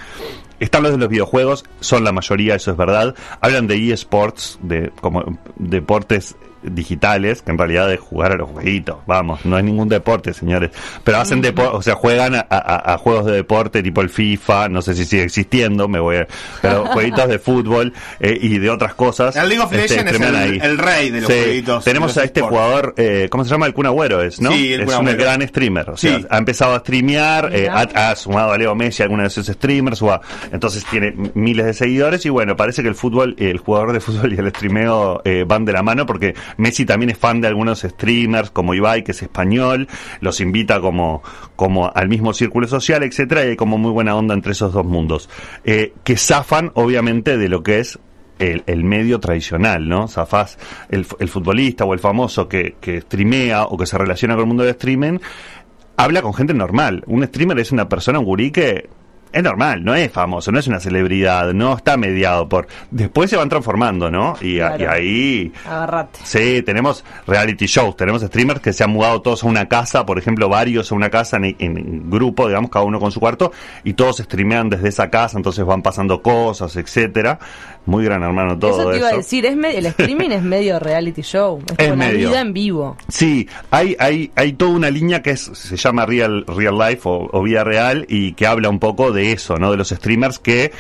Están 0.62 0.84
los 0.84 0.94
de 0.94 0.98
los 0.98 1.10
videojuegos, 1.10 1.66
son 1.82 2.06
la 2.06 2.14
mayoría, 2.14 2.56
eso 2.56 2.72
es 2.72 2.78
verdad. 2.78 3.16
Hablan 3.42 3.68
de 3.68 3.92
eSports, 3.92 4.60
de 4.62 4.92
como 5.02 5.38
deportes 5.58 6.36
digitales, 6.64 7.42
que 7.42 7.52
en 7.52 7.58
realidad 7.58 7.92
es 7.92 8.00
jugar 8.00 8.32
a 8.32 8.36
los 8.36 8.50
jueguitos, 8.50 8.98
vamos, 9.06 9.46
no 9.46 9.58
es 9.58 9.64
ningún 9.64 9.90
deporte, 9.90 10.34
señores, 10.34 10.72
pero 11.04 11.18
hacen 11.20 11.42
deporte, 11.42 11.76
o 11.78 11.82
sea, 11.82 11.96
juegan 11.96 12.36
a, 12.36 12.46
a- 12.50 12.94
a 12.94 12.98
juegos 12.98 13.26
de 13.26 13.34
deporte 13.34 13.82
tipo 13.84 14.02
el 14.02 14.10
FIFA, 14.10 14.70
no 14.70 14.82
sé 14.82 14.94
si 14.96 15.06
sigue 15.06 15.24
existiendo, 15.24 15.88
me 15.88 16.00
voy 16.00 16.18
a, 16.18 16.28
pero 16.62 16.86
jueguitos 16.94 17.28
de 17.28 17.40
fútbol 17.40 17.94
eh, 18.20 18.38
y 18.42 18.58
de 18.58 18.70
otras 18.70 18.94
cosas. 18.94 19.36
El 19.36 19.50
League 19.50 19.64
of 19.64 19.72
este, 19.74 20.04
Legends 20.04 20.12
es 20.14 20.22
el- 20.22 20.62
el 20.62 20.78
rey 20.78 21.10
de 21.10 21.22
los 21.22 21.30
Sí, 21.32 21.40
jueguitos, 21.44 21.84
Tenemos 21.84 22.18
a 22.18 22.24
este 22.24 22.42
jugador, 22.42 22.94
eh, 22.98 23.28
¿cómo 23.30 23.44
se 23.44 23.50
llama? 23.52 23.66
El 23.66 23.74
Kun 23.74 23.86
Agüero 23.86 24.22
es, 24.22 24.42
¿no? 24.42 24.52
Sí, 24.52 24.74
el 24.74 24.82
es 24.82 24.96
un 24.96 25.06
gran 25.06 25.42
streamer, 25.48 25.90
o 25.92 25.98
sea, 25.98 26.18
Sí. 26.20 26.26
ha 26.30 26.38
empezado 26.38 26.76
a 26.76 26.80
streamear, 26.80 27.50
eh, 27.54 27.68
ha, 27.70 28.10
ha 28.12 28.16
sumado 28.16 28.52
a 28.52 28.58
Leo 28.58 28.76
Messi, 28.76 29.04
algunos 29.04 29.24
de 29.24 29.28
esos 29.42 29.48
streamers, 29.56 30.02
o 30.02 30.12
a- 30.12 30.22
entonces 30.52 30.86
tiene 30.86 31.14
miles 31.34 31.66
de 31.66 31.74
seguidores 31.74 32.26
y 32.26 32.30
bueno, 32.30 32.56
parece 32.56 32.82
que 32.82 32.90
el 32.90 32.96
fútbol, 32.96 33.36
el 33.40 33.58
jugador 33.58 33.94
de 33.94 34.00
fútbol 34.00 34.34
y 34.34 34.38
el 34.38 34.50
streameo 34.50 35.22
eh, 35.26 35.46
van 35.48 35.66
de 35.66 35.74
la 35.74 35.82
mano 35.84 36.06
porque 36.06 36.34
Messi 36.58 36.86
también 36.86 37.10
es 37.10 37.18
fan 37.18 37.42
de 37.42 37.48
algunos 37.48 37.82
streamers 37.82 38.52
como 38.52 38.74
Ibai, 38.74 39.04
que 39.04 39.12
es 39.12 39.22
español, 39.22 39.88
los 40.22 40.42
invita 40.42 40.80
como, 40.80 41.22
como 41.56 41.92
al 41.94 42.10
mismo 42.10 42.34
círculo 42.34 42.68
social, 42.68 43.04
etcétera, 43.04 43.46
y 43.46 43.50
hay 43.50 43.56
como 43.56 43.78
muy 43.78 43.92
buena 43.92 44.16
onda 44.16 44.34
entre 44.34 44.52
esos 44.54 44.74
dos 44.74 44.86
mundos, 44.86 45.30
eh, 45.64 45.94
que 46.04 46.18
zafan 46.18 46.72
obviamente 46.76 47.38
de 47.38 47.50
lo 47.50 47.64
que 47.64 47.80
es 47.80 48.00
el, 48.40 48.84
medio 48.86 49.20
tradicional, 49.20 49.90
¿no? 49.90 50.08
Zafás 50.08 50.58
el 50.90 51.04
futbolista 51.04 51.84
o 51.84 51.94
el 51.94 52.00
famoso 52.00 52.48
que, 52.48 52.78
que 52.80 53.02
streamea 53.02 53.66
o 53.66 53.78
que 53.78 53.86
se 53.86 53.98
relaciona 53.98 54.36
con 54.36 54.44
el 54.44 54.48
mundo 54.48 54.64
del 54.64 54.72
streaming, 54.72 55.20
habla 55.98 56.22
con 56.22 56.34
gente 56.34 56.54
normal. 56.54 57.04
Un 57.08 57.26
streamer 57.26 57.60
es 57.60 57.74
una 57.74 57.90
persona, 57.90 58.20
un 58.20 58.26
gurí 58.26 58.52
que 58.52 58.88
es 59.32 59.44
normal, 59.44 59.84
no 59.84 59.94
es 59.96 60.12
famoso, 60.12 60.52
no 60.52 60.60
es 60.60 60.68
una 60.68 60.80
celebridad, 60.80 61.54
no 61.54 61.76
está 61.76 61.98
mediado 61.98 62.50
por... 62.50 62.68
Después 62.92 63.30
se 63.30 63.38
van 63.38 63.50
transformando, 63.50 64.10
¿no? 64.10 64.36
Y, 64.42 64.60
a- 64.60 64.76
Claro. 64.76 64.84
y 64.84 64.88
ahí... 64.88 65.54
Agarrate. 65.66 66.20
Sí, 66.24 66.62
tenemos 66.64 67.04
reality 67.28 67.66
shows, 67.68 67.96
tenemos 67.96 68.22
streamers 68.22 68.60
que 68.62 68.74
se 68.74 68.84
han 68.84 68.92
mudado 68.92 69.22
todos 69.22 69.44
a 69.44 69.48
una 69.48 69.68
casa, 69.68 70.06
por 70.06 70.18
ejemplo, 70.18 70.50
varios 70.50 70.92
a 70.92 70.96
una 70.96 71.10
casa 71.10 71.38
en, 71.38 71.56
en 71.60 72.10
grupo, 72.10 72.48
digamos, 72.48 72.72
cada 72.72 72.86
uno 72.86 73.00
con 73.00 73.12
su 73.12 73.20
cuarto, 73.20 73.52
y 73.84 73.94
todos 73.94 74.18
streamean 74.18 74.70
desde 74.70 74.90
esa 74.90 75.10
casa, 75.10 75.38
entonces 75.38 75.66
van 75.66 75.82
pasando 75.82 76.22
cosas, 76.22 76.76
etcétera. 76.76 77.40
Muy 77.86 78.06
gran 78.06 78.22
hermano 78.22 78.60
todo 78.60 78.82
eso 78.82 78.92
te 78.92 78.98
iba 78.98 79.10
a 79.10 79.14
decir, 79.14 79.46
es 79.46 79.54
el 79.54 79.86
streaming 79.88 80.30
es 80.30 80.44
medio 80.44 80.80
reality 80.80 81.22
show. 81.22 81.60
Es, 81.78 81.88
Es 81.90 81.96
medio. 81.96 82.30
vida 82.30 82.42
en 82.42 82.54
vivo. 82.54 82.98
Sí, 83.08 83.48
hay, 83.72 83.96
hay, 84.00 84.32
hay 84.36 84.54
toda 84.54 84.72
una 84.72 84.90
línea 84.92 85.22
que 85.22 85.32
es, 85.32 85.42
se 85.42 85.76
llama 85.76 86.06
Real, 86.06 86.46
real 86.48 86.78
Life 86.78 87.02
o, 87.06 87.30
o 87.32 87.42
Vida 87.44 87.64
Real 87.64 88.06
y 88.08 88.34
que 88.34 88.46
habla 88.46 88.70
un 88.70 88.80
poco 88.80 89.12
de 89.12 89.32
eso, 89.32 89.58
¿no? 89.58 89.72
De 89.72 89.78
los 89.78 89.90
streamers 89.90 90.40
que 90.40 90.72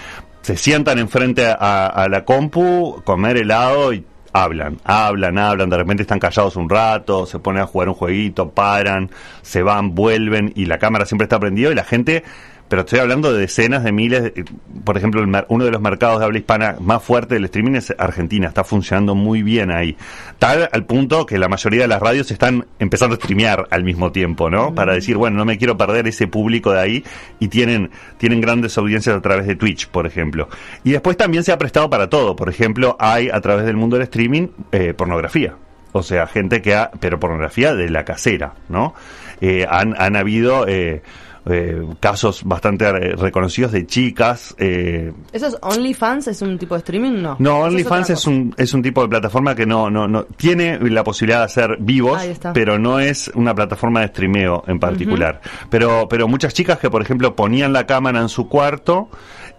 se 0.42 0.56
sientan 0.56 1.00
enfrente 1.00 1.46
a, 1.48 1.88
a 1.88 2.08
la 2.10 2.26
compu, 2.26 3.02
comer 3.04 3.38
helado 3.38 3.92
y 3.94 4.06
hablan, 4.34 4.78
hablan, 4.84 5.38
hablan, 5.38 5.70
de 5.70 5.78
repente 5.78 6.04
están 6.04 6.20
callados 6.20 6.56
un 6.56 6.70
rato, 6.70 7.26
se 7.26 7.40
ponen 7.40 7.64
a 7.64 7.66
jugar 7.66 7.90
un 7.90 7.96
jueguito, 7.96 8.50
paran, 8.52 9.10
se 9.42 9.64
van, 9.64 9.96
vuelven 9.96 10.54
y 10.56 10.66
la 10.66 10.78
cámara 10.78 11.06
siempre 11.06 11.26
está 11.26 11.40
prendida 11.40 11.72
y 11.72 11.76
la 11.76 11.84
gente 11.84 12.24
pero 12.70 12.84
estoy 12.84 13.00
hablando 13.00 13.34
de 13.34 13.40
decenas 13.42 13.84
de 13.84 13.92
miles. 13.92 14.24
de- 14.24 14.46
por 14.86 14.96
ejemplo, 14.96 15.22
el 15.22 15.46
uno 15.50 15.66
de 15.66 15.72
los 15.72 15.82
mercados 15.82 16.20
de 16.20 16.26
habla 16.26 16.38
hispana 16.38 16.76
más 16.80 17.04
fuerte 17.04 17.34
del 17.36 17.46
streaming 17.46 17.74
es 17.76 17.94
Argentina. 17.98 18.48
Está 18.48 18.64
funcionando 18.64 19.16
muy 19.16 19.44
bien 19.44 19.72
ahí. 19.72 19.98
Tal 20.38 20.70
al 20.72 20.86
punto 20.86 21.26
que 21.26 21.38
la 21.38 21.50
mayoría 21.50 21.82
de 21.82 21.88
las 21.88 22.00
radios 22.02 22.32
están 22.32 22.66
empezando 22.80 23.16
a 23.16 23.18
streamear 23.18 23.68
al 23.72 23.84
mismo 23.84 24.12
tiempo, 24.12 24.50
¿no? 24.50 24.74
Para 24.74 24.94
decir, 24.94 25.18
bueno, 25.18 25.38
no 25.38 25.46
me 25.46 25.58
quiero 25.58 25.76
perder 25.78 26.08
ese 26.08 26.28
público 26.28 26.72
de 26.72 26.80
ahí 26.80 27.04
y 27.40 27.48
tienen, 27.50 27.90
tienen 28.18 28.40
grandes 28.40 28.78
audiencias 28.78 29.16
a 29.18 29.22
través 29.22 29.46
de 29.48 29.56
Twitch, 29.56 29.88
por 29.90 30.06
ejemplo. 30.08 30.48
Y 30.84 30.92
después 30.92 31.18
también 31.18 31.44
se 31.44 31.52
ha 31.52 31.58
prestado 31.58 31.90
para 31.90 32.10
todo. 32.10 32.36
Por 32.36 32.50
ejemplo, 32.50 32.96
hay 33.00 33.30
a 33.30 33.42
través 33.42 33.66
del 33.66 33.76
mundo 33.76 33.96
del 33.98 34.04
streaming 34.04 34.48
eh, 34.72 34.94
pornografía. 34.94 35.56
O 35.92 36.04
sea, 36.04 36.28
gente 36.28 36.62
que 36.62 36.76
ha, 36.76 36.92
pero 37.00 37.20
pornografía 37.20 37.74
de 37.74 37.90
la 37.90 38.06
casera, 38.06 38.54
¿no? 38.70 38.94
Eh, 39.42 39.66
han, 39.68 39.96
han 39.98 40.16
habido 40.16 40.68
eh, 40.68 41.02
eh, 41.46 41.86
casos 42.00 42.44
bastante 42.44 42.86
eh, 42.86 43.16
reconocidos 43.16 43.72
de 43.72 43.86
chicas. 43.86 44.56
Eh, 44.58 45.12
¿Eso 45.32 45.48
es 45.48 45.58
OnlyFans? 45.62 46.28
¿Es 46.28 46.42
un 46.42 46.58
tipo 46.58 46.76
de 46.76 46.80
streaming? 46.80 47.22
No. 47.22 47.36
no, 47.40 47.60
OnlyFans 47.60 48.10
es, 48.12 48.28
un, 48.28 48.54
es 48.58 48.74
un 48.74 48.82
tipo 48.82 49.02
de 49.02 49.08
plataforma 49.08 49.56
que 49.56 49.66
no, 49.66 49.90
no, 49.90 50.08
no 50.08 50.24
tiene 50.24 50.80
la 50.90 51.04
posibilidad 51.04 51.40
de 51.40 51.46
hacer 51.46 51.78
vivos, 51.80 52.22
pero 52.54 52.78
no 52.78 53.00
es 53.00 53.32
una 53.36 53.56
plataforma 53.56 54.02
de 54.02 54.08
streameo 54.08 54.64
en 54.68 54.80
particular. 54.80 55.42
pero, 55.70 56.08
pero 56.10 56.28
muchas 56.28 56.54
chicas 56.54 56.80
que, 56.80 56.90
por 56.90 57.02
ejemplo, 57.02 57.36
ponían 57.36 57.74
la 57.74 57.86
cámara 57.86 58.20
en 58.20 58.30
su 58.30 58.48
cuarto 58.48 59.10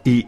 y 0.04 0.26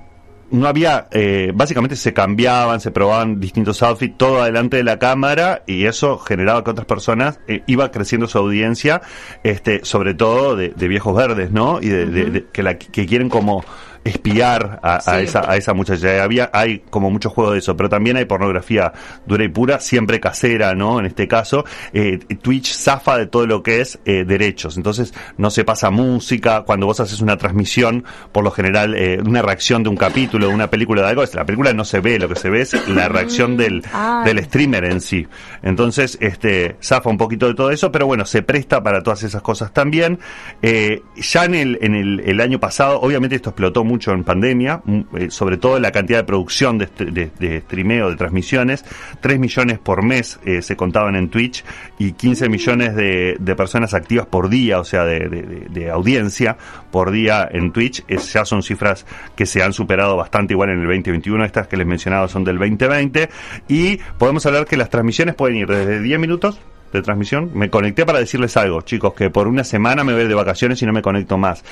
no 0.52 0.68
había, 0.68 1.09
eh, 1.11 1.50
básicamente 1.54 1.97
se 1.97 2.12
cambiaban, 2.12 2.80
se 2.80 2.90
probaban 2.90 3.40
distintos 3.40 3.82
outfits, 3.82 4.16
todo 4.18 4.42
adelante 4.42 4.76
de 4.76 4.85
la 4.85 4.99
cámara 4.99 5.62
y 5.66 5.87
eso 5.87 6.18
generaba 6.18 6.62
que 6.62 6.71
otras 6.71 6.87
personas 6.87 7.40
eh, 7.49 7.62
iba 7.66 7.90
creciendo 7.90 8.28
su 8.28 8.38
audiencia, 8.38 9.02
este, 9.42 9.85
sobre 9.85 10.14
todo 10.14 10.54
de, 10.54 10.68
de 10.71 10.88
viejos 10.88 11.16
verdes, 11.16 11.50
¿no? 11.50 11.80
Y 11.80 11.88
de, 11.88 12.06
de- 12.06 12.30
de- 12.30 12.44
que, 12.52 12.62
la, 12.62 12.78
que 12.78 13.06
quieren 13.06 13.28
como 13.28 13.64
espiar 14.04 14.80
a, 14.82 15.00
a 15.11 15.21
esa, 15.21 15.50
a 15.50 15.56
esa 15.56 15.75
muchacha. 15.75 16.16
Y 16.16 16.18
Había, 16.18 16.50
hay 16.52 16.80
como 16.90 17.11
mucho 17.11 17.30
juego 17.30 17.52
de 17.52 17.59
eso, 17.59 17.76
pero 17.76 17.88
también 17.88 18.16
hay 18.16 18.25
pornografía 18.25 18.92
dura 19.26 19.44
y 19.44 19.49
pura, 19.49 19.80
siempre 19.80 20.21
casera, 20.21 20.75
¿no? 20.75 20.99
En 20.99 21.06
este 21.06 21.28
caso, 21.28 21.64
eh, 21.92 22.18
Twitch 22.40 22.73
zafa 22.75 23.16
de 23.18 23.26
todo 23.26 23.47
lo 23.47 23.62
que 23.62 23.80
es 23.80 23.99
eh, 24.04 24.25
derechos. 24.26 24.76
Entonces, 24.76 25.14
no 25.38 25.50
se 25.50 25.64
pasa 25.64 25.90
música. 25.90 26.62
Cuando 26.62 26.87
vos 26.87 27.00
haces 27.00 27.21
una 27.21 27.37
transmisión, 27.37 28.04
por 28.32 28.44
lo 28.44 28.50
general, 28.50 28.94
eh, 28.97 29.21
una 29.25 29.42
reacción 29.42 29.82
de 29.82 29.88
un 29.90 29.97
capítulo, 29.97 30.49
de 30.49 30.54
una 30.54 30.68
película, 30.71 31.02
de 31.02 31.09
algo, 31.09 31.23
es- 31.23 31.35
la 31.35 31.44
película 31.47 31.73
no 31.73 31.85
se 31.85 32.00
ve, 32.00 32.18
lo 32.18 32.28
que 32.28 32.37
se 32.37 32.50
ve 32.50 32.62
es 32.62 32.88
la 32.88 33.09
reacción 33.09 33.56
del, 33.56 33.82
Ah. 33.92 34.23
del 34.25 34.42
streamer 34.44 34.85
en 34.85 35.00
sí. 35.00 35.26
Entonces, 35.62 36.18
este, 36.21 36.76
zafa 36.82 37.09
un 37.11 37.18
poquito 37.18 37.47
de 37.47 37.54
todo 37.54 37.71
eso, 37.71 37.92
pero 37.92 38.06
bueno, 38.06 38.25
se 38.26 38.42
presta 38.42 38.82
para 38.82 39.02
todas 39.02 39.23
esas 39.23 39.42
cosas 39.42 39.73
también. 39.73 40.18
Eh, 40.62 41.02
ya 41.16 41.44
en 41.44 41.54
el, 41.54 41.78
en 41.82 41.94
el, 41.94 42.21
el 42.21 42.40
año 42.40 42.59
pasado, 42.59 43.00
obviamente 43.00 43.37
esto 43.37 43.50
explotó 43.50 43.85
mucho 43.85 43.92
en 44.13 44.25
pandemia, 44.25 44.81
mm, 44.85 45.01
eh, 45.17 45.31
sobre 45.31 45.57
todo 45.57 45.79
la 45.79 45.93
cantidad 45.93 46.19
de 46.19 46.25
producción 46.25 46.79
de, 46.79 46.85
este- 46.87 47.05
de, 47.07 47.31
de 47.39 47.61
streameo, 47.61 48.11
de 48.11 48.17
transmisiones. 48.17 48.85
3 49.21 49.39
millones 49.39 49.79
por 49.79 50.03
mes 50.03 50.39
eh, 50.45 50.63
se 50.63 50.77
contaban 50.77 51.15
en 51.17 51.29
Twitch 51.29 51.65
y 51.99 52.13
15 52.13 52.49
millones 52.49 52.95
de, 52.97 53.37
de 53.39 53.55
personas 53.57 53.95
activas 53.95 54.27
por 54.27 54.49
día, 54.49 54.81
o 54.81 54.85
sea, 54.85 55.05
de 55.05 55.91
audiencia 55.91 56.57
por 56.91 57.11
día 57.11 57.49
en 57.51 57.73
Twitch. 57.73 58.03
Es- 58.09 58.33
ya 58.33 58.45
son 58.45 58.63
cifras 58.63 59.07
que 59.37 59.47
se 59.47 59.63
han 59.63 59.73
superado 59.73 60.17
bastante 60.17 60.55
igual 60.55 60.71
en 60.71 60.77
el 60.81 60.87
2021. 60.87 61.45
Estas 61.45 61.67
que 61.69 61.77
les 61.77 61.87
mencionaba 61.87 62.29
son 62.29 62.45
del 62.45 62.59
2020. 62.59 63.29
Y 63.69 63.99
podemos 64.19 64.45
hablar 64.47 64.67
que 64.67 64.77
las 64.77 64.91
transmisiones 64.91 65.35
pueden 65.35 65.57
ir 65.57 65.67
desde 65.69 66.01
10 66.01 66.19
minutos 66.19 66.61
de 66.99 67.03
transmisión. 67.03 67.51
Me 67.55 67.71
conecté 67.71 68.05
para 68.07 68.19
decirles 68.19 68.57
algo, 68.57 68.83
chicos, 68.83 69.15
que 69.15 69.31
por 69.31 69.49
una 69.49 69.65
semana 69.65 70.05
me 70.05 70.13
voy 70.13 70.27
de 70.27 70.35
vacaciones 70.35 70.81
y 70.83 70.87
no 70.87 70.93
me 70.93 71.03
conecto 71.03 71.39
más 71.39 71.65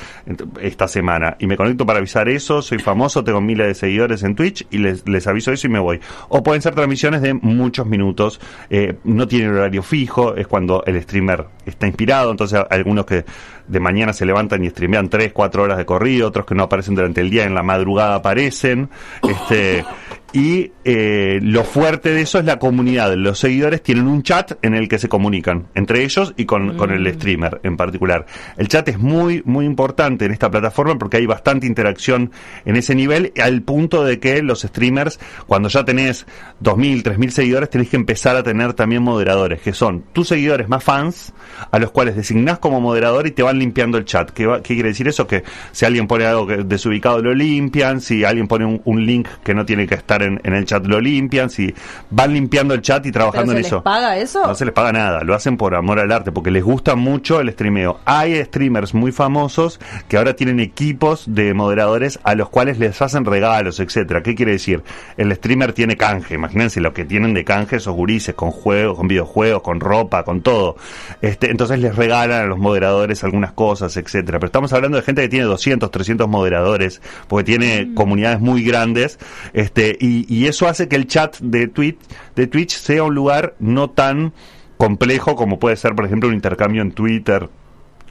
esta 0.61 0.89
semana. 0.89 1.37
Y 1.39 1.47
me 1.47 1.57
conecto 1.57 1.87
para 1.87 1.99
avisar 1.99 2.29
eso, 2.29 2.63
soy 2.63 2.79
famoso, 2.79 3.25
tengo 3.25 3.41
miles 3.41 3.67
de 3.67 3.75
seguidores 3.75 4.23
en 4.23 4.35
Twitch 4.35 4.67
y 4.71 4.79
les, 4.79 5.07
les 5.09 5.27
aviso 5.27 5.53
eso 5.53 5.67
y 5.67 5.71
me 5.71 5.79
voy. 5.79 6.01
O 6.29 6.43
pueden 6.43 6.63
ser 6.63 6.75
transmisiones 6.75 7.23
de 7.23 7.35
muchos 7.35 7.87
minutos, 7.87 8.41
eh, 8.71 8.97
no 9.05 9.27
tienen 9.29 9.51
horario 9.51 9.83
fijo, 9.83 10.35
es 10.35 10.47
cuando 10.47 10.85
el 10.87 11.01
streamer 11.03 11.47
está 11.67 11.87
inspirado, 11.87 12.31
entonces 12.31 12.59
hay 12.71 12.79
algunos 12.79 13.07
que 13.07 13.25
de 13.69 13.81
mañana 13.81 14.13
se 14.13 14.27
levantan 14.27 14.65
y 14.65 14.71
streamean 14.71 15.09
3, 15.09 15.33
4 15.33 15.63
horas 15.63 15.79
de 15.79 15.87
corrido, 15.87 16.29
otros 16.29 16.45
que 16.45 16.55
no 16.55 16.65
aparecen 16.65 16.95
durante 16.95 17.21
el 17.21 17.31
día, 17.31 17.45
en 17.45 17.55
la 17.55 17.63
madrugada 17.63 18.17
aparecen. 18.17 18.91
Este, 19.23 19.85
y 20.33 20.73
eh, 20.85 21.41
lo 21.43 21.65
fuerte 21.65 22.11
de 22.11 22.21
eso 22.23 22.39
es 22.39 22.45
la 22.45 22.59
comunidad. 22.59 23.15
Los 23.15 23.39
seguidores 23.39 23.83
tienen 23.83 24.07
un 24.07 24.23
chat 24.23 24.53
en 24.63 24.75
el 24.75 24.89
que 24.89 24.99
se 24.99 25.09
comunican 25.09 25.67
entre 25.75 26.05
ellos 26.05 26.35
y 26.37 26.45
con, 26.45 26.77
con 26.77 26.91
el 26.93 27.13
streamer 27.15 27.61
en 27.65 27.77
particular. 27.77 28.27
El 28.57 28.69
chat 28.69 28.89
es 28.89 28.99
muy, 28.99 29.43
muy 29.45 29.65
importante 29.67 30.25
en 30.25 30.33
esta 30.33 30.51
plataforma 30.51 30.99
porque 30.99 31.17
hay 31.17 31.27
bastante 31.27 31.67
interacción 31.67 32.31
en 32.65 32.77
ese 32.77 32.95
nivel, 32.95 33.33
al 33.43 33.63
punto 33.63 34.05
de 34.05 34.21
que 34.21 34.43
los 34.43 34.63
streamers, 34.63 35.19
cuando 35.47 35.69
ya 35.69 35.85
tenés 35.85 36.27
2.000, 36.63 37.03
3.000 37.03 37.31
seguidores, 37.31 37.71
tenés 37.71 37.89
que 37.89 37.97
empezar 37.97 38.37
a 38.37 38.43
tener 38.43 38.73
también 38.75 39.03
moderadores, 39.03 39.61
que 39.63 39.73
son 39.73 40.05
tus 40.13 40.29
seguidores 40.29 40.69
más 40.69 40.85
fans, 40.85 41.33
a 41.71 41.79
los 41.79 41.91
cuales 41.91 42.17
designás 42.17 42.59
como 42.59 42.81
moderador 42.81 43.27
y 43.27 43.33
te 43.33 43.43
van 43.43 43.59
limpiando 43.59 43.99
el 43.99 44.05
chat. 44.05 44.31
¿Qué, 44.31 44.47
va- 44.47 44.63
qué 44.63 44.75
quiere 44.75 44.91
decir 44.91 45.09
eso? 45.09 45.27
Que 45.27 45.43
si 45.73 45.85
alguien 45.85 46.07
pone 46.07 46.25
algo 46.25 46.47
desubicado 46.47 47.21
lo 47.23 47.35
limpian, 47.35 48.01
si 48.01 48.25
alguien 48.25 48.47
pone 48.47 48.65
un, 48.65 48.81
un 48.85 49.05
link 49.05 49.29
que 49.45 49.55
no 49.55 49.65
tiene 49.67 49.87
que 49.87 49.95
estar 49.97 50.20
en, 50.23 50.41
en 50.45 50.55
el 50.55 50.65
chat 50.65 50.85
lo 50.87 51.01
limpian, 51.01 51.51
si 51.51 51.75
van 52.11 52.33
limpiando 52.33 52.75
el 52.75 52.83
chat 52.83 53.05
y 53.07 53.13
¿Pero 53.13 53.25
trabajando 53.25 53.53
se 53.53 53.57
en 53.57 53.63
les 53.63 53.67
eso. 53.67 53.83
paga 53.83 54.19
eso? 54.19 54.47
No 54.47 54.55
se 54.55 54.65
les 54.65 54.75
paga 54.75 54.93
nada, 54.93 55.23
lo 55.25 55.35
hacen 55.35 55.57
por 55.57 55.75
amor 55.75 55.99
al 55.99 56.13
arte, 56.13 56.33
porque 56.33 56.51
les 56.51 56.63
gusta 56.63 56.95
mucho 56.97 57.41
el 57.41 57.51
streameo. 57.53 58.01
Hay 58.05 58.43
streamers 58.45 58.95
muy 58.95 59.13
famosos 59.13 59.81
que 60.09 60.17
ahora 60.17 60.35
tienen 60.35 60.61
equipos 60.61 61.25
de 61.27 61.55
moderadores 61.55 62.19
a 62.23 62.35
los 62.35 62.49
cuales 62.49 62.79
les 62.79 63.01
hacen 63.03 63.25
regalos, 63.25 63.81
etcétera. 63.81 64.23
¿Qué 64.23 64.35
quiere 64.35 64.53
decir? 64.53 64.83
El 65.17 65.35
streamer 65.35 65.73
tiene 65.73 65.97
canje, 65.97 66.35
imagínense 66.35 66.81
lo 66.81 66.93
que 66.93 67.05
tienen 67.05 67.35
de 67.35 67.45
canje 67.45 67.77
esos 67.77 67.95
gurises, 67.95 68.35
con 68.35 68.51
juegos, 68.51 68.97
con 68.97 69.09
videojuegos, 69.09 69.63
con 69.63 69.81
ropa, 69.81 70.25
con 70.25 70.43
todo. 70.43 70.77
Este, 71.21 71.51
entonces 71.51 71.79
les 71.79 71.95
regalan 71.97 72.43
a 72.43 72.47
los 72.47 72.59
moderadores 72.59 73.25
algunas 73.25 73.53
cosas, 73.53 73.97
etcétera. 73.97 74.39
Pero 74.39 74.47
estamos 74.47 74.73
hablando 74.73 74.97
de 74.97 75.03
gente 75.03 75.23
que 75.23 75.29
tiene 75.29 75.45
200, 75.47 75.91
300 75.91 76.29
moderadores, 76.29 77.01
porque 77.29 77.45
tiene 77.45 77.95
comunidades 77.95 78.41
muy 78.41 78.63
grandes, 78.63 79.19
este, 79.53 79.97
y, 80.01 80.10
y 80.29 80.47
eso 80.47 80.69
hace 80.69 80.89
que 80.89 80.97
el 80.97 81.07
chat 81.07 81.39
de 81.39 81.69
Twitch, 81.69 81.99
de 82.37 82.47
Twitch 82.47 82.77
sea 82.77 83.05
un 83.05 83.15
lugar 83.15 83.55
no 83.59 83.91
tan 83.91 84.33
complejo 84.77 85.37
como 85.37 85.59
puede 85.59 85.77
ser, 85.77 85.95
por 85.95 86.07
ejemplo, 86.07 86.29
un 86.29 86.35
intercambio 86.35 86.83
en 86.83 86.93
Twitter 86.93 87.49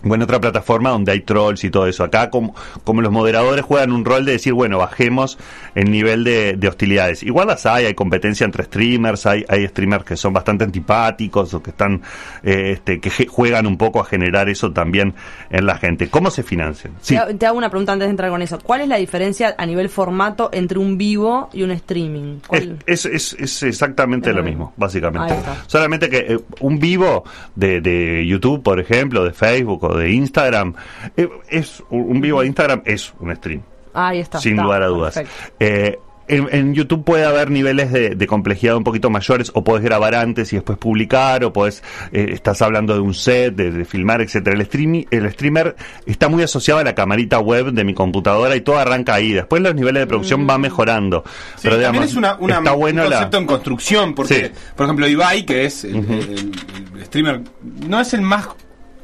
o 0.07 0.15
en 0.15 0.21
otra 0.21 0.39
plataforma 0.39 0.89
donde 0.89 1.11
hay 1.11 1.21
trolls 1.21 1.63
y 1.63 1.69
todo 1.69 1.87
eso. 1.87 2.03
Acá, 2.03 2.29
como, 2.29 2.55
como 2.83 3.01
los 3.01 3.11
moderadores 3.11 3.63
juegan 3.65 3.91
un 3.91 4.05
rol 4.05 4.25
de 4.25 4.33
decir, 4.33 4.53
bueno, 4.53 4.77
bajemos 4.77 5.37
el 5.75 5.91
nivel 5.91 6.23
de, 6.23 6.53
de 6.53 6.67
hostilidades. 6.67 7.23
Igual 7.23 7.47
las 7.47 7.65
hay, 7.65 7.85
hay 7.85 7.93
competencia 7.93 8.45
entre 8.45 8.63
streamers, 8.63 9.25
hay, 9.25 9.45
hay 9.49 9.67
streamers 9.67 10.03
que 10.05 10.15
son 10.17 10.33
bastante 10.33 10.63
antipáticos 10.63 11.53
o 11.53 11.61
que 11.61 11.71
están, 11.71 12.01
eh, 12.43 12.71
este, 12.73 12.99
que 12.99 13.09
juegan 13.27 13.67
un 13.67 13.77
poco 13.77 13.99
a 13.99 14.05
generar 14.05 14.49
eso 14.49 14.71
también 14.71 15.13
en 15.49 15.65
la 15.65 15.77
gente. 15.77 16.09
¿Cómo 16.09 16.31
se 16.31 16.43
financian? 16.43 16.93
Sí. 17.01 17.15
Te, 17.27 17.33
te 17.35 17.45
hago 17.45 17.57
una 17.57 17.69
pregunta 17.69 17.93
antes 17.93 18.07
de 18.07 18.11
entrar 18.11 18.29
con 18.29 18.41
eso. 18.41 18.59
¿Cuál 18.63 18.81
es 18.81 18.87
la 18.87 18.97
diferencia 18.97 19.55
a 19.57 19.65
nivel 19.65 19.89
formato 19.89 20.49
entre 20.53 20.79
un 20.79 20.97
vivo 20.97 21.49
y 21.53 21.63
un 21.63 21.71
streaming? 21.71 22.39
¿Cuál- 22.47 22.77
Es, 22.85 23.05
es, 23.05 23.33
es, 23.39 23.63
exactamente 23.63 24.29
Es 24.29 24.35
lo 24.35 24.43
mismo, 24.43 24.65
mismo. 24.65 24.73
básicamente. 24.77 25.35
Solamente 25.67 26.09
que 26.09 26.17
eh, 26.17 26.39
un 26.61 26.79
vivo 26.79 27.23
de, 27.55 27.81
de 27.81 28.25
YouTube, 28.25 28.63
por 28.63 28.79
ejemplo, 28.79 29.23
de 29.23 29.31
Facebook 29.33 29.83
de 29.97 30.11
Instagram, 30.11 30.73
eh, 31.17 31.29
es 31.49 31.83
un 31.89 32.21
vivo 32.21 32.41
de 32.41 32.47
Instagram 32.47 32.81
es 32.85 33.13
un 33.19 33.35
stream, 33.35 33.61
Ahí 33.93 34.19
está. 34.19 34.39
sin 34.39 34.53
está, 34.53 34.63
lugar 34.63 34.83
a 34.83 34.87
dudas. 34.87 35.21
Eh, 35.59 35.97
en, 36.31 36.47
en 36.51 36.75
YouTube 36.75 37.03
puede 37.03 37.25
haber 37.25 37.49
niveles 37.49 37.91
de, 37.91 38.11
de 38.11 38.27
complejidad 38.27 38.75
un 38.75 38.83
poquito 38.83 39.09
mayores, 39.09 39.49
o 39.55 39.63
podés 39.63 39.83
grabar 39.83 40.13
antes 40.13 40.53
y 40.53 40.57
después 40.57 40.77
publicar, 40.77 41.43
o 41.43 41.51
podés, 41.51 41.81
eh, 42.11 42.27
estás 42.33 42.61
hablando 42.61 42.93
de 42.93 42.99
un 42.99 43.15
set, 43.15 43.55
de, 43.55 43.71
de 43.71 43.83
filmar, 43.83 44.21
etcétera. 44.21 44.55
El, 44.55 44.61
streaming, 44.61 45.05
el 45.09 45.27
streamer 45.31 45.75
está 46.05 46.29
muy 46.29 46.43
asociado 46.43 46.81
a 46.81 46.83
la 46.83 46.93
camarita 46.93 47.39
web 47.39 47.71
de 47.71 47.83
mi 47.83 47.95
computadora 47.95 48.55
y 48.55 48.61
todo 48.61 48.77
arranca 48.77 49.15
ahí. 49.15 49.31
Después 49.33 49.63
los 49.63 49.73
niveles 49.73 50.01
de 50.01 50.05
producción 50.05 50.43
Mm. 50.43 50.45
van 50.47 50.61
mejorando. 50.61 51.23
Sí, 51.55 51.61
pero 51.63 51.81
también 51.81 52.03
es 52.03 52.15
una, 52.15 52.35
una- 52.39 52.57
está 52.59 52.73
un 52.73 52.79
bueno 52.79 53.03
la- 53.05 53.09
concepto 53.09 53.37
en 53.39 53.45
construcción, 53.47 54.13
porque, 54.13 54.35
Sí. 54.35 54.51
por 54.75 54.85
ejemplo, 54.85 55.07
Ibai, 55.07 55.43
que 55.47 55.65
es 55.65 55.83
el, 55.83 55.95
el- 55.95 56.51
el 56.95 57.05
streamer, 57.05 57.41
no 57.87 57.99
es 57.99 58.13
el 58.13 58.21
más 58.21 58.49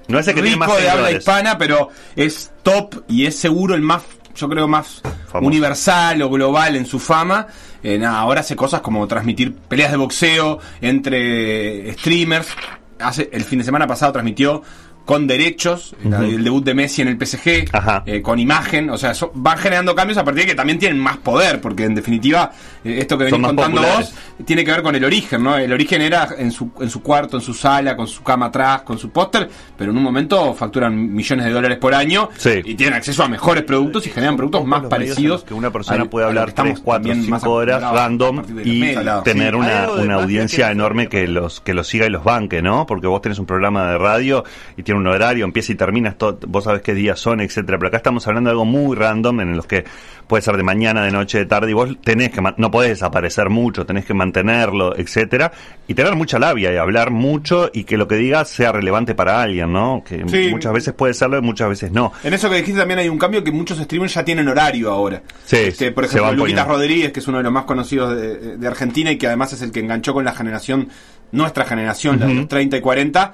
No 0.07 0.19
es 0.19 0.27
el 0.27 0.35
que 0.35 0.41
tiene 0.41 0.55
rico 0.55 0.67
más 0.67 0.81
de 0.81 0.89
habla 0.89 1.11
hispana, 1.11 1.57
pero 1.57 1.89
es 2.15 2.51
top 2.63 3.03
y 3.07 3.25
es 3.25 3.37
seguro 3.37 3.75
el 3.75 3.81
más, 3.81 4.03
yo 4.35 4.47
creo, 4.49 4.67
más 4.67 5.01
Famoso. 5.27 5.47
universal 5.47 6.21
o 6.21 6.29
global 6.29 6.75
en 6.75 6.85
su 6.85 6.99
fama. 6.99 7.47
Eh, 7.83 7.97
nada, 7.97 8.19
ahora 8.19 8.41
hace 8.41 8.55
cosas 8.55 8.81
como 8.81 9.07
transmitir 9.07 9.53
peleas 9.53 9.91
de 9.91 9.97
boxeo 9.97 10.59
entre 10.81 11.93
streamers. 11.93 12.47
Hace, 12.99 13.29
el 13.33 13.43
fin 13.43 13.59
de 13.59 13.65
semana 13.65 13.87
pasado 13.87 14.13
transmitió 14.13 14.63
con 15.05 15.27
derechos, 15.27 15.95
el 16.03 16.43
debut 16.43 16.63
de 16.65 16.73
Messi 16.73 17.03
en 17.03 17.09
el 17.09 17.17
PSG, 17.17 17.69
Ajá. 17.71 18.03
eh, 18.07 18.21
con 18.21 18.39
imagen, 18.39 18.89
o 18.89 18.97
sea, 18.97 19.13
so- 19.13 19.31
van 19.35 19.57
generando 19.57 19.93
cambios 19.93 20.17
a 20.17 20.23
partir 20.25 20.43
de 20.43 20.49
que 20.49 20.55
también 20.55 20.79
tienen 20.79 20.97
más 20.99 21.17
poder, 21.17 21.61
porque 21.61 21.83
en 21.85 21.93
definitiva, 21.95 22.51
eh, 22.83 22.97
esto 22.99 23.17
que 23.17 23.25
venís 23.25 23.39
contando 23.39 23.81
populares. 23.81 24.13
vos, 24.37 24.45
tiene 24.45 24.65
que 24.65 24.71
ver 24.71 24.81
con 24.81 24.95
el 24.95 25.05
origen, 25.05 25.43
¿no? 25.43 25.55
El 25.57 25.71
origen 25.71 26.01
era 26.01 26.29
en 26.37 26.51
su, 26.51 26.71
en 26.79 26.89
su 26.89 27.01
cuarto, 27.03 27.37
en 27.37 27.43
su 27.43 27.53
sala, 27.53 27.95
con 27.95 28.07
su 28.07 28.23
cama 28.23 28.47
atrás, 28.47 28.81
con 28.81 28.97
su 28.97 29.11
póster, 29.11 29.47
pero 29.77 29.91
en 29.91 29.97
un 29.97 30.03
momento 30.03 30.53
facturan 30.55 31.13
millones 31.13 31.45
de 31.45 31.51
dólares 31.51 31.77
por 31.77 31.93
año 31.93 32.29
Sí. 32.37 32.61
y 32.65 32.73
tienen 32.75 32.95
acceso 32.95 33.23
a 33.23 33.27
mejores 33.27 33.63
productos 33.63 34.07
y 34.07 34.09
generan 34.09 34.35
productos 34.35 34.65
más 34.65 34.83
parecidos. 34.87 35.43
que 35.43 35.53
una 35.53 35.71
persona 35.71 36.01
al- 36.03 36.09
puede 36.09 36.25
hablar 36.25 36.45
que 36.45 36.49
estamos 36.49 36.73
3, 36.73 36.83
4, 36.83 37.09
también 37.09 37.29
más 37.29 37.41
5 37.41 37.53
horas 37.53 37.81
random 37.83 38.43
y 38.63 38.79
medios. 38.79 39.23
tener 39.23 39.53
Sí, 39.53 39.59
una, 39.59 39.91
una 39.91 40.15
audiencia 40.15 40.65
que- 40.67 40.71
enorme 40.71 41.07
que 41.09 41.27
los 41.27 41.61
que 41.61 41.73
los 41.73 41.87
siga 41.87 42.05
y 42.07 42.09
los 42.09 42.23
banque, 42.23 42.61
¿no? 42.61 42.85
Porque 42.87 43.07
vos 43.07 43.21
tenés 43.21 43.37
un 43.39 43.45
programa 43.45 43.91
de 43.91 43.97
radio 43.97 44.43
y 44.77 44.83
tiene 44.83 44.94
un 44.95 45.07
horario, 45.07 45.45
empieza 45.45 45.71
y 45.71 45.75
termina, 45.75 46.13
todo, 46.13 46.39
vos 46.47 46.63
sabés 46.63 46.81
qué 46.81 46.93
días 46.93 47.19
son, 47.19 47.41
etcétera. 47.41 47.77
Pero 47.77 47.87
acá 47.89 47.97
estamos 47.97 48.27
hablando 48.27 48.49
de 48.49 48.51
algo 48.51 48.65
muy 48.65 48.95
random 48.95 49.41
en 49.41 49.55
los 49.57 49.65
que 49.67 49.85
puede 50.27 50.41
ser 50.41 50.57
de 50.57 50.63
mañana, 50.63 51.03
de 51.03 51.11
noche, 51.11 51.37
de 51.39 51.45
tarde 51.45 51.69
y 51.71 51.73
vos 51.73 51.89
tenés 52.03 52.31
que 52.31 52.41
no 52.57 52.71
podés 52.71 52.89
desaparecer 52.89 53.49
mucho, 53.49 53.85
tenés 53.85 54.05
que 54.05 54.13
mantenerlo, 54.13 54.95
etcétera, 54.97 55.51
y 55.87 55.93
tener 55.93 56.15
mucha 56.15 56.39
labia 56.39 56.73
y 56.73 56.77
hablar 56.77 57.11
mucho 57.11 57.69
y 57.73 57.83
que 57.83 57.95
lo 57.97 58.07
que 58.07 58.15
digas 58.15 58.49
sea 58.49 58.71
relevante 58.71 59.13
para 59.13 59.41
alguien, 59.41 59.71
¿no? 59.71 60.03
Que 60.03 60.23
Sí. 60.27 60.49
muchas 60.51 60.73
veces 60.73 60.93
puede 60.93 61.13
serlo 61.13 61.37
y 61.37 61.41
muchas 61.41 61.69
veces 61.69 61.91
no. 61.91 62.11
En 62.23 62.33
eso 62.33 62.49
que 62.49 62.55
dijiste 62.57 62.79
también 62.79 62.99
hay 62.99 63.09
un 63.09 63.19
cambio 63.19 63.43
que 63.43 63.51
muchos 63.51 63.77
streamers 63.79 64.13
ya 64.15 64.25
tienen 64.25 64.47
horario 64.47 64.89
ahora. 64.91 65.21
Sí, 65.45 65.57
Este, 65.57 65.91
por 65.91 66.05
ejemplo, 66.05 66.33
Luquitas. 66.33 66.67
Rodríguez, 66.67 67.11
que 67.11 67.19
es 67.19 67.27
uno 67.27 67.37
de 67.37 67.43
los 67.43 67.53
más 67.53 67.65
conocidos 67.65 68.15
de, 68.15 68.57
de 68.57 68.67
Argentina 68.67 69.11
y 69.11 69.17
que 69.17 69.27
además 69.27 69.53
es 69.53 69.61
el 69.61 69.71
que 69.71 69.79
enganchó 69.81 70.13
con 70.13 70.25
la 70.25 70.33
generación, 70.33 70.89
nuestra 71.35 71.65
generación, 71.65 72.19
la 72.19 72.25
de 72.27 72.33
los 72.33 72.47
30 72.47 72.77
y 72.77 72.81
40, 72.81 73.33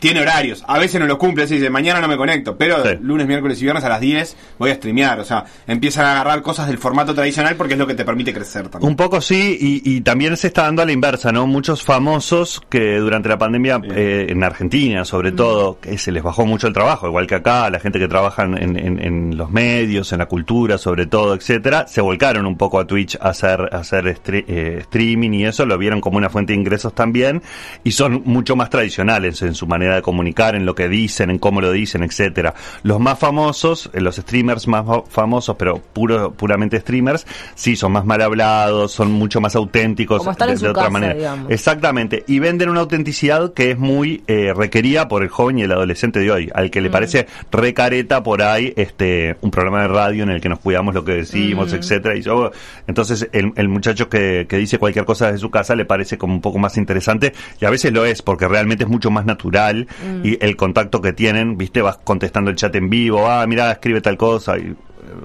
tiene 0.00 0.20
horarios. 0.20 0.64
A 0.66 0.78
veces 0.78 1.00
no 1.00 1.06
lo 1.06 1.18
cumple, 1.18 1.44
así 1.44 1.54
dice, 1.54 1.70
mañana 1.70 2.00
no 2.00 2.08
me 2.08 2.16
conecto, 2.16 2.56
pero 2.56 2.82
Sí. 2.82 2.96
lunes, 3.00 3.26
miércoles 3.26 3.60
y 3.60 3.64
viernes 3.64 3.84
a 3.84 3.88
las 3.88 4.00
10 4.00 4.36
voy 4.58 4.70
a 4.70 4.74
streamear. 4.74 5.20
O 5.20 5.24
sea, 5.24 5.44
empiezan 5.66 6.06
a 6.06 6.12
agarrar 6.12 6.42
cosas 6.42 6.66
del 6.66 6.78
formato 6.78 7.14
tradicional 7.14 7.54
porque 7.56 7.74
es 7.74 7.78
lo 7.78 7.86
que 7.86 7.94
te 7.94 8.04
permite 8.04 8.32
crecer 8.32 8.68
también. 8.68 8.90
Un 8.90 8.96
poco 8.96 9.20
sí, 9.20 9.56
y, 9.60 9.82
y 9.96 10.00
también 10.00 10.36
se 10.36 10.48
está 10.48 10.62
dando 10.62 10.82
a 10.82 10.84
la 10.86 10.92
inversa, 10.92 11.30
¿no? 11.32 11.46
Muchos 11.46 11.82
famosos 11.82 12.60
que 12.68 12.96
durante 12.98 13.28
la 13.28 13.38
pandemia, 13.38 13.80
eh, 13.94 14.26
en 14.28 14.42
Argentina 14.42 15.04
sobre 15.04 15.32
todo, 15.32 15.78
que 15.80 15.98
se 15.98 16.10
les 16.12 16.22
bajó 16.22 16.46
mucho 16.46 16.66
el 16.66 16.72
trabajo, 16.72 17.06
igual 17.06 17.26
que 17.26 17.34
acá, 17.36 17.68
la 17.70 17.78
gente 17.80 17.98
que 17.98 18.08
trabaja 18.08 18.42
en, 18.44 18.56
en- 18.78 18.98
en 19.00 19.36
los 19.36 19.50
medios, 19.50 20.12
en 20.12 20.18
la 20.18 20.26
cultura 20.26 20.78
sobre 20.78 21.06
todo, 21.06 21.34
etcétera, 21.34 21.86
se 21.88 22.00
volcaron 22.00 22.46
un 22.46 22.56
poco 22.56 22.78
a 22.80 22.86
Twitch 22.86 23.16
a 23.20 23.28
hacer, 23.30 23.68
a 23.72 23.78
hacer 23.78 24.04
stre- 24.06 24.44
eh, 24.48 24.78
streaming 24.82 25.30
y 25.32 25.44
eso, 25.46 25.66
lo 25.66 25.76
vieron 25.78 26.00
como 26.00 26.16
una 26.18 26.28
fuente 26.30 26.52
de 26.52 26.58
ingresos 26.58 26.94
también, 26.94 27.41
y 27.84 27.92
son 27.92 28.22
mucho 28.24 28.56
más 28.56 28.70
tradicionales 28.70 29.42
en 29.42 29.54
su 29.54 29.66
manera 29.66 29.94
de 29.96 30.02
comunicar, 30.02 30.54
en 30.54 30.66
lo 30.66 30.74
que 30.74 30.88
dicen, 30.88 31.30
en 31.30 31.38
cómo 31.38 31.60
lo 31.60 31.72
dicen, 31.72 32.02
etcétera. 32.02 32.54
Los 32.82 33.00
más 33.00 33.18
famosos, 33.18 33.90
eh, 33.92 34.00
los 34.00 34.16
streamers 34.16 34.68
más 34.68 34.86
fa- 34.86 35.02
famosos, 35.08 35.56
pero 35.58 35.80
puro, 35.92 36.32
puramente 36.32 36.78
streamers, 36.80 37.26
sí 37.54 37.76
son 37.76 37.92
más 37.92 38.04
mal 38.04 38.20
hablados, 38.22 38.92
son 38.92 39.12
mucho 39.12 39.40
más 39.40 39.54
auténticos 39.56 40.18
Como 40.18 40.30
estar 40.32 40.48
de, 40.48 40.52
en 40.54 40.58
su 40.58 40.64
de 40.64 40.70
otra 40.70 40.82
casa, 40.84 40.92
manera. 40.92 41.14
digamos. 41.14 41.50
Exactamente, 41.50 42.24
y 42.26 42.38
venden 42.38 42.68
una 42.68 42.80
autenticidad 42.80 43.52
que 43.52 43.70
es 43.72 43.78
muy 43.78 44.22
eh, 44.26 44.52
requerida 44.56 45.08
por 45.08 45.22
el 45.22 45.28
joven 45.28 45.58
y 45.58 45.62
el 45.62 45.72
adolescente 45.72 46.18
de 46.20 46.30
hoy, 46.30 46.50
al 46.54 46.70
que 46.70 46.80
le 46.80 46.90
parece 46.90 47.26
recareta 47.50 48.22
por 48.22 48.42
ahí 48.42 48.72
este 48.76 49.36
un 49.42 49.50
programa 49.50 49.82
de 49.82 49.88
radio 49.88 50.22
en 50.24 50.30
el 50.30 50.40
que 50.40 50.48
nos 50.48 50.58
cuidamos 50.58 50.94
lo 50.94 51.04
que 51.04 51.12
decimos, 51.12 51.72
etcétera, 51.72 52.16
y 52.16 52.22
yo 52.22 52.50
entonces 52.86 53.28
el, 53.32 53.52
el 53.56 53.68
muchacho 53.68 54.08
que, 54.08 54.46
que 54.48 54.56
dice 54.56 54.78
cualquier 54.78 55.04
cosa 55.04 55.26
desde 55.26 55.38
su 55.38 55.50
casa 55.50 55.74
le 55.76 55.84
parece 55.84 56.18
como 56.18 56.34
un 56.34 56.40
poco 56.40 56.58
más 56.58 56.76
interesante 56.76 57.21
y 57.60 57.64
a 57.64 57.70
veces 57.70 57.92
lo 57.92 58.04
es 58.04 58.22
porque 58.22 58.48
realmente 58.48 58.84
es 58.84 58.90
mucho 58.90 59.10
más 59.10 59.24
natural 59.24 59.86
y 60.22 60.42
el 60.44 60.56
contacto 60.56 61.00
que 61.00 61.12
tienen, 61.12 61.56
viste, 61.56 61.82
vas 61.82 61.98
contestando 61.98 62.50
el 62.50 62.56
chat 62.56 62.74
en 62.74 62.90
vivo, 62.90 63.28
ah, 63.28 63.46
mira, 63.46 63.70
escribe 63.70 64.00
tal 64.00 64.16
cosa 64.16 64.58
y 64.58 64.62
eh, 64.62 64.76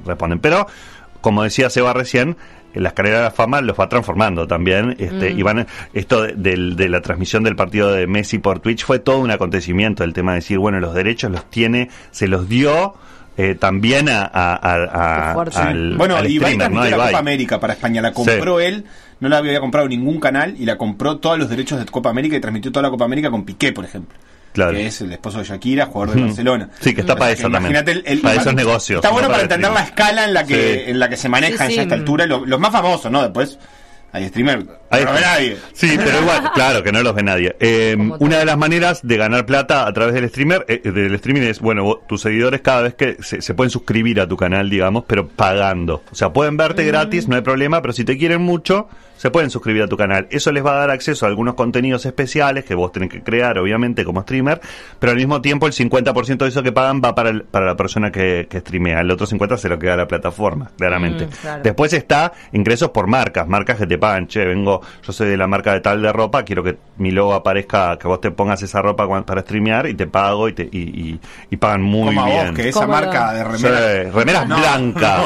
responden, 0.05 0.39
pero 0.39 0.67
como 1.21 1.43
decía 1.43 1.69
Seba 1.69 1.93
recién, 1.93 2.37
la 2.79 2.89
escalera 2.89 3.17
de 3.17 3.23
la 3.25 3.31
fama 3.31 3.61
los 3.61 3.79
va 3.79 3.87
transformando 3.89 4.47
también. 4.47 4.95
Este, 4.99 5.31
y 5.31 5.41
van, 5.43 5.67
esto 5.93 6.23
de, 6.23 6.33
del- 6.33 6.75
de 6.75 6.89
la 6.89 7.01
transmisión 7.01 7.43
del 7.43 7.55
partido 7.55 7.91
de 7.91 8.07
Messi 8.07 8.37
por 8.39 8.59
Twitch 8.59 8.85
fue 8.85 8.99
todo 8.99 9.19
un 9.19 9.31
acontecimiento. 9.31 10.03
El 10.03 10.13
tema 10.13 10.31
de 10.33 10.37
decir, 10.39 10.57
bueno, 10.59 10.79
los 10.79 10.93
derechos 10.93 11.31
los 11.31 11.49
tiene, 11.49 11.89
se 12.11 12.27
los 12.27 12.47
dio 12.49 12.95
eh, 13.37 13.53
también 13.55 14.09
a, 14.09 14.21
a- 14.23 14.53
a- 14.55 15.23
a- 15.23 15.27
Qué 15.27 15.33
fuerte. 15.33 15.57
al, 15.59 15.95
Bueno, 15.97 16.15
al 16.15 16.29
Ibai 16.29 16.53
streamer, 16.53 16.57
transmitió 16.57 16.83
¿no? 16.83 16.89
la 16.89 16.95
Ibai. 16.95 17.07
Copa 17.11 17.19
América 17.19 17.59
para 17.59 17.73
España, 17.73 18.01
la 18.01 18.11
compró 18.13 18.59
Sí. 18.59 18.65
él, 18.65 18.85
no 19.19 19.29
la 19.29 19.37
había 19.37 19.59
comprado 19.59 19.87
ningún 19.87 20.19
canal 20.19 20.55
y 20.57 20.65
la 20.65 20.77
compró 20.77 21.17
todos 21.17 21.37
los 21.37 21.47
derechos 21.49 21.77
de 21.79 21.85
Copa 21.85 22.09
América 22.09 22.35
y 22.35 22.39
transmitió 22.39 22.71
toda 22.71 22.83
la 22.83 22.89
Copa 22.89 23.05
América 23.05 23.29
con 23.29 23.45
Piqué, 23.45 23.73
por 23.73 23.85
ejemplo. 23.85 24.17
Claro. 24.57 24.73
Que 24.73 24.87
es 24.87 25.01
el 25.01 25.11
esposo 25.11 25.37
de 25.39 25.45
Shakira, 25.45 25.85
jugador 25.85 26.15
de 26.15 26.21
Mm. 26.21 26.25
Barcelona. 26.27 26.69
Sí, 26.79 26.93
que 26.93 27.01
está 27.01 27.15
para 27.15 27.31
eso 27.31 27.43
también. 27.43 27.61
imagínate 27.71 27.91
el- 27.91 28.03
el- 28.05 28.21
Para 28.21 28.41
esos 28.41 28.53
negocios, 28.55 28.97
Está 28.97 29.09
bueno 29.11 29.27
no 29.27 29.33
para 29.33 29.43
para 29.47 29.55
entender 29.55 29.71
la 29.71 29.83
escala 29.87 30.25
en 30.25 30.33
la 30.33 30.43
que, 30.45 30.73
Sí. 30.85 30.91
en 30.91 30.99
la 30.99 31.09
que 31.09 31.17
se 31.17 31.29
maneja 31.29 31.67
Sí, 31.67 31.75
ya 31.75 31.81
a 31.81 31.83
esta 31.83 31.95
altura. 31.95 32.25
Lo- 32.25 32.45
los 32.45 32.59
más 32.59 32.71
famosos, 32.71 33.11
¿no? 33.11 33.21
Después 33.21 33.57
hay 34.11 34.27
streamer. 34.29 34.65
Ahí 34.89 35.03
no 35.05 35.13
ve 35.13 35.21
nadie. 35.21 35.57
Sí, 35.73 35.95
pero 35.97 36.21
igual, 36.21 36.51
claro 36.55 36.81
que 36.81 36.91
no 36.91 37.03
los 37.03 37.13
ve 37.13 37.21
nadie. 37.23 37.55
Eh, 37.59 37.95
una 38.19 38.39
de 38.39 38.45
las 38.45 38.57
maneras 38.57 39.01
de 39.03 39.17
ganar 39.17 39.45
plata 39.45 39.85
a 39.85 39.93
través 39.93 40.15
del 40.15 40.27
streamer, 40.29 40.65
eh, 40.69 40.81
del 40.89 41.13
streaming 41.15 41.41
es, 41.43 41.59
bueno, 41.59 41.83
vos- 41.83 41.99
tus 42.07 42.21
seguidores 42.21 42.61
cada 42.61 42.81
vez 42.81 42.95
que 42.95 43.17
se, 43.21 43.41
se 43.41 43.53
pueden 43.53 43.69
suscribir 43.69 44.19
a 44.21 44.27
tu 44.27 44.37
canal, 44.37 44.69
digamos, 44.69 45.03
pero 45.05 45.27
pagando. 45.27 46.03
O 46.11 46.15
sea, 46.15 46.33
pueden 46.33 46.57
verte 46.57 46.83
Mm. 46.83 46.87
gratis, 46.87 47.27
no 47.27 47.35
hay 47.35 47.41
problema, 47.41 47.81
pero 47.81 47.93
si 47.93 48.05
te 48.05 48.17
quieren 48.17 48.41
mucho, 48.41 48.87
se 49.17 49.29
pueden 49.31 49.49
suscribir 49.49 49.83
a 49.83 49.87
tu 49.87 49.97
canal. 49.97 50.27
Eso 50.31 50.51
les 50.51 50.65
va 50.65 50.71
a 50.71 50.79
dar 50.79 50.91
acceso 50.91 51.25
a 51.25 51.29
algunos 51.29 51.55
contenidos 51.55 52.05
especiales 52.05 52.63
que 52.65 52.75
vos 52.75 52.91
tenés 52.91 53.09
que 53.09 53.21
crear, 53.21 53.57
obviamente, 53.59 54.05
como 54.05 54.21
streamer, 54.21 54.61
pero 54.99 55.11
al 55.11 55.17
mismo 55.17 55.41
tiempo 55.41 55.67
el 55.67 55.73
50% 55.73 56.37
de 56.37 56.47
eso 56.47 56.63
que 56.63 56.71
pagan 56.71 57.01
va 57.03 57.13
para, 57.15 57.29
el- 57.29 57.43
para 57.43 57.65
la 57.65 57.75
persona 57.75 58.11
que, 58.11 58.47
que 58.49 58.59
streamea. 58.59 59.01
El 59.01 59.11
otro 59.11 59.27
50% 59.27 59.57
se 59.57 59.69
lo 59.69 59.77
queda 59.79 59.95
la 59.97 60.07
plataforma, 60.07 60.71
claramente. 60.77 61.25
Mm, 61.25 61.29
claro. 61.41 61.61
Después 61.63 61.93
está 61.93 62.31
ingresos 62.53 62.89
por 62.91 63.07
marcas, 63.07 63.47
marcas 63.47 63.77
que 63.77 63.87
te 63.87 63.97
pagan, 63.97 64.27
che, 64.27 64.45
vengo, 64.45 64.81
yo 65.05 65.11
soy 65.13 65.27
de 65.29 65.37
la 65.37 65.47
marca 65.47 65.73
de 65.73 65.81
tal 65.81 66.01
de 66.01 66.13
ropa, 66.13 66.43
quiero 66.43 66.63
que 66.63 66.77
mi 66.97 67.11
logo 67.11 67.33
aparezca, 67.33 67.97
que 67.97 68.07
vos 68.07 68.21
te 68.21 68.31
pongas 68.31 68.61
esa 68.63 68.81
ropa 68.81 69.07
para 69.25 69.41
streamear 69.41 69.87
y 69.87 69.93
te 69.95 70.07
pago 70.07 70.47
y 70.49 70.53
te 70.53 70.63
y, 70.71 70.77
y- 70.79 71.19
y 71.49 71.57
pagan 71.57 71.81
muy 71.81 72.07
Como 72.15 72.21
a 72.23 72.25
bien. 72.25 72.47
vos, 72.47 72.55
que 72.55 72.69
esa 72.69 72.85
marca 72.87 73.33
de 73.33 73.57
Sí, 73.57 73.65
remera. 73.67 74.11
remeras 74.11 74.47
No. 74.47 74.57
blancas. 74.57 75.21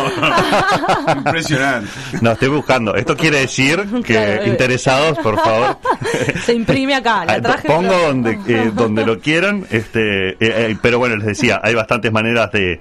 Impresionante. 1.17 1.89
No, 2.21 2.31
estoy 2.31 2.47
buscando. 2.49 2.95
Esto 2.95 3.15
quiere 3.15 3.39
decir 3.41 3.80
que 4.05 4.13
Claro, 4.13 4.45
interesados, 4.47 5.17
por 5.19 5.39
favor. 5.39 5.77
Se 6.45 6.53
imprime 6.53 6.95
acá, 6.95 7.25
la 7.25 7.33
Ah, 7.33 7.41
traje. 7.41 7.67
Pongo 7.67 7.93
donde, 7.97 8.37
eh, 8.47 8.71
donde 8.73 9.05
lo 9.05 9.19
quieran, 9.19 9.65
este, 9.69 10.29
eh, 10.31 10.37
eh, 10.39 10.77
pero 10.81 10.99
bueno, 10.99 11.15
les 11.17 11.25
decía, 11.27 11.59
hay 11.63 11.75
bastantes 11.75 12.11
maneras 12.11 12.51
de, 12.51 12.79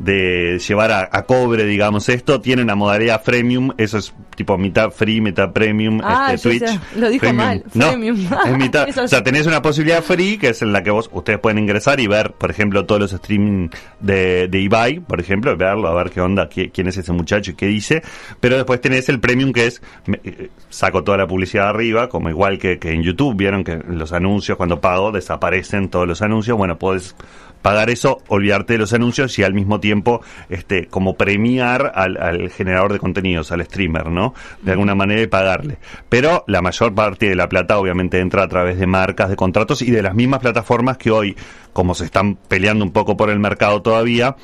de 0.00 0.58
llevar 0.66 0.90
a, 0.90 1.08
a 1.12 1.22
cobre, 1.26 1.64
digamos, 1.66 2.08
esto. 2.08 2.40
Tienen 2.40 2.66
la 2.68 2.74
modalidad 2.74 3.22
freemium, 3.22 3.70
eso 3.76 3.98
es 3.98 4.12
tipo 4.34 4.56
mitad 4.56 4.90
free, 4.90 5.20
mitad 5.20 5.52
premium, 5.52 6.00
Ah, 6.02 6.32
este, 6.34 6.48
Twitch. 6.58 6.64
sé, 6.66 6.80
lo 6.98 7.08
dijo 7.10 7.20
Premium. 7.26 7.46
mal, 7.46 7.64
No, 7.74 7.86
freemium. 7.88 8.16
es 8.46 8.58
mitad. 8.58 8.88
O 9.04 9.08
sea, 9.08 9.22
tenés 9.22 9.46
una 9.46 9.60
posibilidad 9.62 10.02
free, 10.02 10.38
que 10.38 10.48
es 10.48 10.62
en 10.62 10.72
la 10.72 10.82
que 10.82 10.90
vos, 10.90 11.10
ustedes 11.12 11.38
pueden 11.38 11.58
ingresar 11.58 12.00
y 12.00 12.06
ver, 12.06 12.32
por 12.32 12.50
ejemplo, 12.50 12.86
todos 12.86 13.00
los 13.00 13.12
streaming 13.12 13.68
de, 14.00 14.48
de 14.48 14.58
Ibai, 14.60 15.00
por 15.00 15.20
ejemplo, 15.20 15.54
verlo, 15.56 15.88
a 15.88 15.94
ver 15.94 16.10
qué 16.10 16.20
onda, 16.22 16.48
qué- 16.48 16.70
quién 16.70 16.88
es 16.88 16.96
ese 16.96 17.12
muchacho 17.12 17.50
y 17.50 17.54
qué 17.54 17.66
dice. 17.66 18.02
Pero 18.40 18.56
después 18.56 18.80
tenés 18.80 19.08
el 19.10 19.20
premium 19.20 19.52
que 19.52 19.66
es, 19.66 19.82
me- 20.06 20.20
eh, 20.24 20.48
saco 20.70 21.04
toda 21.04 21.18
la 21.18 21.26
publicidad 21.26 21.68
arriba, 21.68 22.08
como 22.08 22.30
igual 22.30 22.58
que, 22.58 22.78
que 22.78 22.92
en 22.92 23.02
YouTube, 23.02 23.36
vieron 23.36 23.64
que 23.64 23.76
los 23.86 24.12
anuncios, 24.12 24.56
cuando 24.56 24.80
pago, 24.80 25.12
desaparecen 25.12 25.90
todos 25.90 26.08
los 26.08 26.22
anuncios. 26.22 26.56
Bueno, 26.56 26.78
puedes 26.78 27.14
pagar 27.62 27.90
eso, 27.90 28.18
olvidarte 28.28 28.74
de 28.74 28.78
los 28.78 28.92
anuncios 28.92 29.38
y 29.38 29.42
al 29.42 29.54
mismo 29.54 29.80
tiempo, 29.80 30.22
este, 30.48 30.86
como 30.86 31.14
premiar 31.14 31.92
al, 31.94 32.16
al 32.16 32.50
generador 32.50 32.92
de 32.92 32.98
contenidos, 32.98 33.52
al 33.52 33.64
streamer, 33.64 34.10
¿no? 34.10 34.34
De 34.62 34.72
alguna 34.72 34.94
manera 34.94 35.22
y 35.22 35.26
pagarle. 35.26 35.78
Pero 36.08 36.44
la 36.46 36.62
mayor 36.62 36.94
parte 36.94 37.28
de 37.28 37.34
la 37.34 37.48
plata 37.48 37.78
obviamente 37.78 38.18
entra 38.20 38.42
a 38.42 38.48
través 38.48 38.78
de 38.78 38.86
marcas, 38.86 39.28
de 39.28 39.36
contratos 39.36 39.82
y 39.82 39.90
de 39.90 40.02
las 40.02 40.14
mismas 40.14 40.40
plataformas 40.40 40.98
que 40.98 41.10
hoy, 41.10 41.36
como 41.72 41.94
se 41.94 42.04
están 42.04 42.36
peleando 42.36 42.84
un 42.84 42.92
poco 42.92 43.16
por 43.16 43.30
el 43.30 43.38
mercado 43.38 43.82
todavía, 43.82 44.36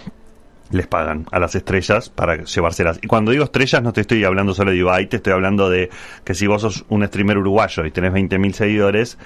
les 0.70 0.86
pagan 0.86 1.26
a 1.30 1.38
las 1.38 1.54
estrellas 1.54 2.08
para 2.08 2.42
llevárselas. 2.44 2.98
Y 3.02 3.06
cuando 3.06 3.30
digo 3.30 3.44
estrellas 3.44 3.82
no 3.82 3.92
te 3.92 4.00
estoy 4.02 4.24
hablando 4.24 4.54
solo 4.54 4.70
de 4.72 4.78
Ibai, 4.78 5.06
te 5.08 5.16
estoy 5.16 5.32
hablando 5.32 5.70
de 5.70 5.90
que 6.24 6.34
si 6.34 6.46
vos 6.46 6.62
sos 6.62 6.84
un 6.88 7.06
streamer 7.06 7.38
uruguayo 7.38 7.84
y 7.84 7.90
tenés 7.90 8.12
20.000 8.12 8.52
seguidores, 8.52 9.18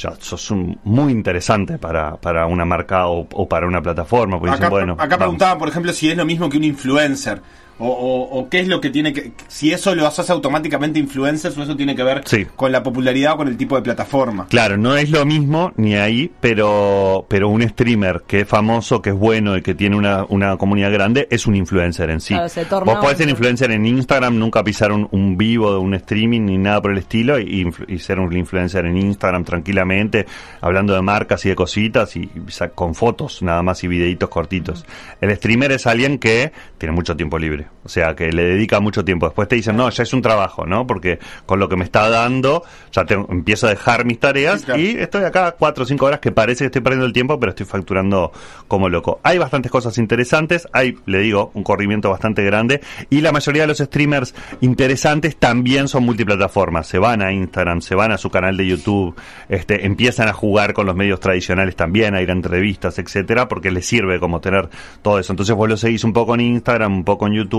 ya 0.00 0.12
sos 0.18 0.50
un- 0.50 0.78
muy 0.84 1.12
interesante 1.12 1.78
para, 1.78 2.16
para 2.16 2.46
una 2.46 2.64
marca 2.64 3.06
o, 3.08 3.26
o 3.32 3.48
para 3.48 3.66
una 3.66 3.80
plataforma. 3.82 4.36
Acá, 4.36 4.46
dicen, 4.52 4.70
bueno, 4.70 4.92
acá 4.98 5.16
preguntaban, 5.18 5.58
por 5.58 5.68
ejemplo, 5.68 5.92
si 5.92 6.10
es 6.10 6.16
lo 6.16 6.24
mismo 6.24 6.48
que 6.50 6.56
un 6.58 6.64
influencer 6.64 7.40
O, 7.84 7.88
o- 7.88 8.38
o 8.38 8.48
qué 8.48 8.60
es 8.60 8.68
lo 8.68 8.80
que 8.80 8.90
tiene 8.90 9.12
que... 9.12 9.32
Si 9.48 9.72
eso 9.72 9.94
lo 9.94 10.06
haces 10.06 10.30
automáticamente 10.30 10.98
influencers 11.00 11.56
o 11.58 11.62
eso 11.64 11.76
tiene 11.76 11.96
que 11.96 12.02
ver 12.04 12.22
Sí. 12.26 12.46
con 12.56 12.70
la 12.70 12.82
popularidad 12.82 13.32
o 13.34 13.36
con 13.38 13.48
el 13.48 13.56
tipo 13.56 13.74
de 13.76 13.82
plataforma. 13.82 14.46
Claro, 14.48 14.76
no 14.76 14.96
es 14.96 15.10
lo 15.10 15.24
mismo 15.26 15.72
ni 15.76 15.94
ahí, 15.96 16.30
pero, 16.40 17.26
pero 17.28 17.48
un 17.48 17.62
streamer 17.68 18.22
que 18.26 18.40
es 18.40 18.48
famoso, 18.48 19.02
que 19.02 19.10
es 19.10 19.16
bueno 19.16 19.56
y 19.56 19.62
que 19.62 19.74
tiene 19.74 19.96
una, 19.96 20.24
una 20.28 20.56
comunidad 20.56 20.92
grande, 20.92 21.26
es 21.30 21.46
un 21.46 21.56
influencer 21.56 22.10
en 22.10 22.20
sí. 22.20 22.34
Claro, 22.34 22.48
se 22.48 22.64
torna 22.66 22.92
Vos 22.92 23.02
podés 23.02 23.18
ser 23.18 23.28
influencer 23.28 23.70
en 23.72 23.84
Instagram, 23.84 24.38
nunca 24.38 24.62
pisar 24.62 24.92
un, 24.92 25.08
un 25.10 25.36
vivo 25.36 25.72
de 25.72 25.78
un 25.78 25.94
streaming 25.94 26.42
ni 26.42 26.58
nada 26.58 26.80
por 26.80 26.92
el 26.92 26.98
estilo 26.98 27.38
y, 27.38 27.64
influ- 27.64 27.86
y 27.88 27.98
ser 27.98 28.20
un 28.20 28.36
influencer 28.36 28.86
en 28.86 28.96
Instagram 28.96 29.44
tranquilamente, 29.44 30.26
hablando 30.60 30.94
de 30.94 31.02
marcas 31.02 31.44
y 31.46 31.48
de 31.48 31.56
cositas 31.56 32.14
y, 32.16 32.20
y 32.20 32.68
con 32.74 32.94
fotos 32.94 33.42
nada 33.42 33.62
más 33.62 33.82
y 33.82 33.88
videitos 33.88 34.28
cortitos. 34.28 34.84
El 35.20 35.34
streamer 35.36 35.72
es 35.72 35.86
alguien 35.86 36.18
que 36.18 36.52
tiene 36.78 36.94
mucho 36.94 37.16
tiempo 37.16 37.38
libre, 37.38 37.66
o 37.84 37.88
sea, 37.88 38.14
que 38.14 38.32
le 38.32 38.44
dedica 38.44 38.80
mucho 38.80 39.04
tiempo. 39.04 39.26
Después 39.26 39.48
te 39.48 39.56
dicen, 39.56 39.76
no, 39.76 39.90
ya 39.90 40.02
es 40.02 40.12
un 40.12 40.22
trabajo, 40.22 40.66
¿no? 40.66 40.86
Porque 40.86 41.18
con 41.46 41.58
lo 41.58 41.68
que 41.68 41.76
me 41.76 41.84
está 41.84 42.08
dando, 42.08 42.62
ya 42.92 43.04
tengo- 43.04 43.26
empiezo 43.30 43.66
a 43.66 43.70
dejar 43.70 44.04
mis 44.04 44.18
tareas 44.20 44.60
Sí, 44.60 44.66
claro. 44.66 44.80
y 44.80 44.86
estoy 44.98 45.24
acá 45.24 45.56
cuatro 45.58 45.84
o 45.84 45.86
cinco 45.86 46.06
horas 46.06 46.20
que 46.20 46.30
parece 46.32 46.60
que 46.60 46.66
estoy 46.66 46.80
perdiendo 46.82 47.06
el 47.06 47.12
tiempo, 47.12 47.38
pero 47.40 47.50
estoy 47.50 47.66
facturando 47.66 48.32
como 48.68 48.88
loco. 48.88 49.20
Hay 49.22 49.38
bastantes 49.38 49.70
cosas 49.72 49.98
interesantes, 49.98 50.68
hay, 50.72 50.96
le 51.06 51.18
digo, 51.20 51.50
un 51.54 51.62
corrimiento 51.64 52.08
bastante 52.10 52.44
grande 52.44 52.80
y 53.10 53.20
la 53.20 53.32
mayoría 53.32 53.62
de 53.62 53.68
los 53.68 53.78
streamers 53.78 54.34
interesantes 54.60 55.36
también 55.36 55.88
son 55.88 56.04
multiplataformas. 56.04 56.86
Se 56.86 56.98
van 56.98 57.20
a 57.22 57.32
Instagram, 57.32 57.80
se 57.80 57.94
van 57.94 58.12
a 58.12 58.18
su 58.18 58.30
canal 58.30 58.56
de 58.56 58.66
YouTube, 58.66 59.14
este, 59.48 59.86
empiezan 59.86 60.28
a 60.28 60.32
jugar 60.32 60.72
con 60.72 60.86
los 60.86 60.96
medios 60.96 61.20
tradicionales 61.20 61.76
también, 61.76 62.14
a 62.14 62.22
ir 62.22 62.30
a 62.30 62.32
entrevistas, 62.32 62.98
etcétera, 62.98 63.48
porque 63.48 63.70
les 63.70 63.84
sirve 63.86 64.18
como 64.20 64.40
tener 64.40 64.68
todo 65.02 65.18
eso. 65.18 65.32
Entonces 65.32 65.54
vos 65.54 65.68
lo 65.68 65.76
seguís 65.76 66.04
un 66.04 66.12
poco 66.12 66.34
en 66.34 66.40
Instagram, 66.40 66.92
un 66.94 67.04
poco 67.04 67.26
en 67.26 67.34
YouTube, 67.34 67.51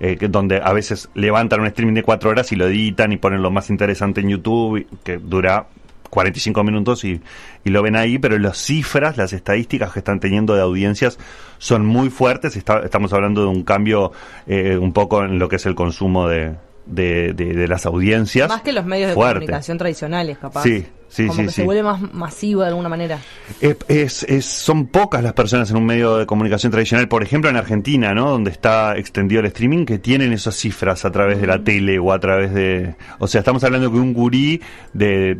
eh, 0.00 0.16
que- 0.16 0.28
donde 0.28 0.60
a 0.62 0.72
veces 0.72 1.08
levantan 1.14 1.60
un 1.60 1.66
streaming 1.66 1.94
de 1.94 2.02
cuatro 2.02 2.30
horas 2.30 2.52
y 2.52 2.56
lo 2.56 2.66
editan 2.66 3.12
y 3.12 3.16
ponen 3.16 3.42
lo 3.42 3.50
más 3.50 3.70
interesante 3.70 4.20
en 4.20 4.28
YouTube, 4.28 4.86
que 5.04 5.18
dura 5.18 5.66
45 6.10 6.64
minutos 6.64 7.04
y, 7.04 7.20
lo 7.64 7.82
ven 7.82 7.96
ahí, 7.96 8.18
pero 8.18 8.38
las 8.38 8.56
cifras, 8.56 9.18
las 9.18 9.34
estadísticas 9.34 9.92
que 9.92 9.98
están 9.98 10.20
teniendo 10.20 10.54
de 10.54 10.62
audiencias 10.62 11.18
son 11.58 11.84
muy 11.84 12.08
fuertes. 12.08 12.56
Estamos 12.56 13.12
hablando 13.12 13.42
de 13.42 13.48
un 13.48 13.62
cambio 13.62 14.12
eh, 14.46 14.78
un 14.78 14.94
poco 14.94 15.22
en 15.22 15.38
lo 15.38 15.50
que 15.50 15.56
es 15.56 15.66
el 15.66 15.74
consumo 15.74 16.26
de, 16.26 16.54
de, 16.88 17.32
de- 17.34 17.54
de 17.54 17.68
las 17.68 17.86
audiencias. 17.86 18.48
Más 18.48 18.62
que 18.62 18.72
los 18.72 18.84
medios 18.84 19.10
de 19.10 19.14
comunicación 19.14 19.78
tradicionales, 19.78 20.38
capaz. 20.38 20.62
Sí, 20.62 20.86
sí, 21.08 21.26
Como 21.26 21.36
sí, 21.38 21.42
que 21.44 21.48
sí. 21.50 21.54
se 21.56 21.64
vuelve 21.64 21.82
más 21.82 22.00
masivo 22.14 22.62
de 22.62 22.68
alguna 22.68 22.88
manera. 22.88 23.18
Es, 23.60 23.76
es- 23.88 24.22
es- 24.24 24.46
son 24.46 24.86
pocas 24.88 25.22
las 25.22 25.32
personas 25.34 25.70
en 25.70 25.76
un 25.76 25.86
medio 25.86 26.16
de 26.16 26.26
comunicación 26.26 26.72
tradicional, 26.72 27.08
por 27.08 27.22
ejemplo 27.22 27.50
en 27.50 27.56
Argentina, 27.56 28.14
¿no? 28.14 28.30
Donde 28.30 28.50
está 28.50 28.96
extendido 28.96 29.40
el 29.40 29.46
streaming, 29.46 29.84
que 29.84 29.98
tienen 29.98 30.32
esas 30.32 30.56
cifras 30.56 31.04
a 31.04 31.10
través 31.12 31.40
de 31.40 31.46
la 31.46 31.62
tele 31.62 31.98
o 31.98 32.12
a 32.12 32.18
través 32.18 32.52
de... 32.54 32.94
O 33.18 33.26
sea, 33.28 33.40
estamos 33.40 33.62
hablando 33.64 33.90
que 33.92 33.98
un 33.98 34.12
gurí 34.14 34.60
de 34.92 35.38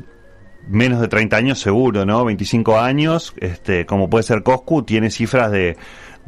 menos 0.68 1.00
de 1.00 1.08
30 1.08 1.34
años 1.36 1.58
seguro, 1.58 2.04
¿no? 2.04 2.24
25 2.26 2.78
años, 2.78 3.32
este, 3.38 3.86
como 3.86 4.10
puede 4.10 4.22
ser 4.24 4.42
Coscu, 4.42 4.82
tiene 4.82 5.10
cifras 5.10 5.50
de 5.50 5.78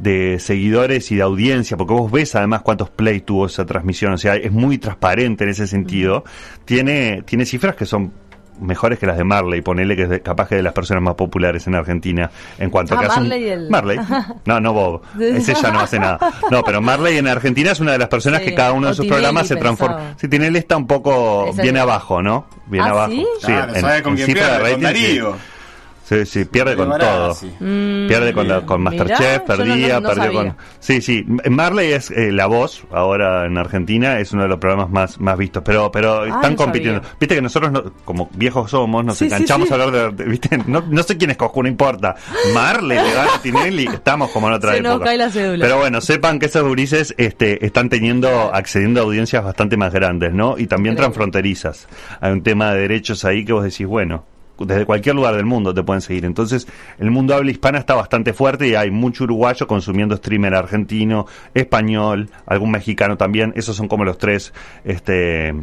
de 0.01 0.39
seguidores 0.39 1.11
y 1.11 1.15
de 1.15 1.21
audiencia, 1.21 1.77
porque 1.77 1.93
vos 1.93 2.11
ves 2.11 2.33
además 2.35 2.61
cuántos 2.63 2.89
play 2.89 3.21
tuvo 3.21 3.45
esa 3.45 3.65
transmisión, 3.65 4.13
o 4.13 4.17
sea, 4.17 4.35
es 4.35 4.51
muy 4.51 4.77
transparente 4.77 5.43
en 5.43 5.51
ese 5.51 5.67
sentido. 5.67 6.23
Tiene, 6.65 7.21
tiene 7.23 7.45
cifras 7.45 7.75
que 7.75 7.85
son 7.85 8.11
mejores 8.59 8.99
que 8.99 9.07
las 9.07 9.17
de 9.17 9.23
Marley, 9.23 9.61
ponele 9.61 9.95
que 9.95 10.03
es 10.03 10.09
de- 10.09 10.21
capaz 10.21 10.47
que 10.47 10.55
de 10.55 10.61
las 10.61 10.73
personas 10.73 11.01
más 11.01 11.15
populares 11.15 11.65
en 11.65 11.73
Argentina 11.73 12.29
en 12.59 12.69
cuanto 12.69 12.93
a 12.93 12.99
Ah, 12.99 13.01
que 13.01 13.07
Marley 13.07 13.49
el- 13.49 13.69
Marley. 13.71 13.97
No, 14.45 14.59
no 14.59 14.73
Bob. 14.73 15.01
Ese 15.19 15.53
ya 15.55 15.71
no 15.71 15.79
hace 15.79 15.97
nada. 15.97 16.19
No, 16.51 16.63
pero 16.63 16.79
Marley 16.81 17.17
en 17.17 17.27
Argentina 17.27 17.71
es 17.71 17.79
una 17.79 17.93
de 17.93 17.97
las 17.97 18.07
personas 18.09 18.41
Sí, 18.41 18.47
que 18.49 18.55
cada 18.55 18.73
uno 18.73 18.89
de 18.89 18.93
sus 18.93 19.07
programas 19.07 19.47
se 19.47 19.55
transforma. 19.55 19.97
pensaba. 19.97 20.17
Sí, 20.19 20.27
Tinelli 20.27 20.59
está 20.59 20.77
un 20.77 20.85
poco 20.85 21.47
es- 21.47 21.75
abajo, 21.75 22.21
¿no? 22.21 22.45
Viene 22.67 22.87
¿Ah, 22.87 22.91
abajo. 22.91 23.11
sí? 23.11 23.25
Claro, 23.43 23.75
en- 23.75 23.81
¿sabe 23.81 24.03
con 24.03 24.11
en 24.11 24.15
quién 24.17 24.27
cifra 24.27 24.43
de 24.45 24.59
pierde? 24.59 24.71
Con 24.71 24.79
sí. 24.79 24.83
Darío. 24.85 25.35
Sí, 26.11 26.25
sí, 26.25 26.43
pierde 26.45 26.75
con 26.75 26.89
todo. 26.99 27.33
Mm, 27.61 28.07
Pierde 28.09 28.33
con, 28.33 28.45
la, 28.45 28.65
con 28.65 28.83
mirá, 28.83 29.05
Masterchef, 29.05 29.37
no- 29.37 29.45
perdía, 29.45 29.93
no- 29.95 30.01
no 30.01 30.07
perdió 30.09 30.23
sabía. 30.25 30.39
con... 30.41 30.57
Sí, 30.81 31.01
sí, 31.01 31.25
Marley 31.49 31.93
es 31.93 32.11
eh, 32.11 32.33
la 32.33 32.47
voz 32.47 32.83
ahora 32.91 33.45
en 33.45 33.57
Argentina, 33.57 34.19
es 34.19 34.33
uno 34.33 34.43
de 34.43 34.49
los 34.49 34.57
programas 34.57 34.89
más, 34.89 35.19
más 35.21 35.37
vistos, 35.37 35.63
pero 35.65 35.89
pero 35.89 36.25
están 36.25 36.43
Ah, 36.45 36.49
no 36.49 36.55
compitiendo. 36.57 37.01
sabía. 37.01 37.15
Viste 37.17 37.35
que 37.35 37.41
nosotros, 37.41 37.71
no- 37.71 37.93
como 38.03 38.29
viejos 38.33 38.69
somos, 38.71 39.05
nos 39.05 39.17
Sí, 39.19 39.25
enganchamos 39.25 39.69
sí. 39.69 39.73
a 39.73 39.77
hablar 39.81 40.13
de... 40.13 40.25
¿viste? 40.25 40.57
No, 40.67 40.83
no 40.89 41.01
sé 41.03 41.15
quién 41.17 41.31
es 41.31 41.37
Coscu, 41.37 41.63
no 41.63 41.69
importa. 41.69 42.15
Marley 42.53 42.97
le 42.97 43.13
gana 43.13 43.35
a 43.35 43.41
Tinelli, 43.41 43.85
estamos 43.87 44.31
como 44.31 44.47
en 44.49 44.53
otra 44.55 44.73
Se 44.73 44.81
nos 44.81 44.91
época. 44.95 45.05
cae 45.05 45.17
la 45.17 45.29
cédula. 45.29 45.63
Pero 45.63 45.77
bueno, 45.77 46.01
sepan 46.01 46.39
que 46.39 46.47
esos 46.47 46.63
gurises 46.63 47.15
este, 47.17 47.65
están 47.65 47.87
teniendo, 47.87 48.53
accediendo 48.53 48.99
a 48.99 49.03
audiencias 49.03 49.43
bastante 49.45 49.77
más 49.77 49.93
grandes, 49.93 50.33
¿no? 50.33 50.57
Y 50.57 50.67
también 50.67 50.97
transfronterizas. 50.97 51.87
Hay 52.19 52.33
un 52.33 52.43
tema 52.43 52.73
de 52.73 52.81
derechos 52.81 53.23
ahí 53.23 53.45
que 53.45 53.53
vos 53.53 53.63
decís, 53.63 53.87
bueno, 53.87 54.25
desde 54.65 54.85
cualquier 54.85 55.15
lugar 55.15 55.35
del 55.35 55.45
mundo 55.45 55.73
te 55.73 55.83
pueden 55.83 56.01
seguir. 56.01 56.25
Entonces, 56.25 56.67
el 56.99 57.11
mundo 57.11 57.35
habla 57.35 57.51
hispana 57.51 57.79
está 57.79 57.95
bastante 57.95 58.33
fuerte 58.33 58.67
y 58.67 58.75
hay 58.75 58.91
mucho 58.91 59.23
uruguayo 59.25 59.67
consumiendo 59.67 60.15
streamer 60.17 60.55
argentino, 60.55 61.25
español, 61.53 62.29
algún 62.45 62.71
mexicano 62.71 63.17
también. 63.17 63.53
Esos 63.55 63.75
son 63.75 63.87
como 63.87 64.05
los 64.05 64.17
tres, 64.17 64.53
este 64.83 65.53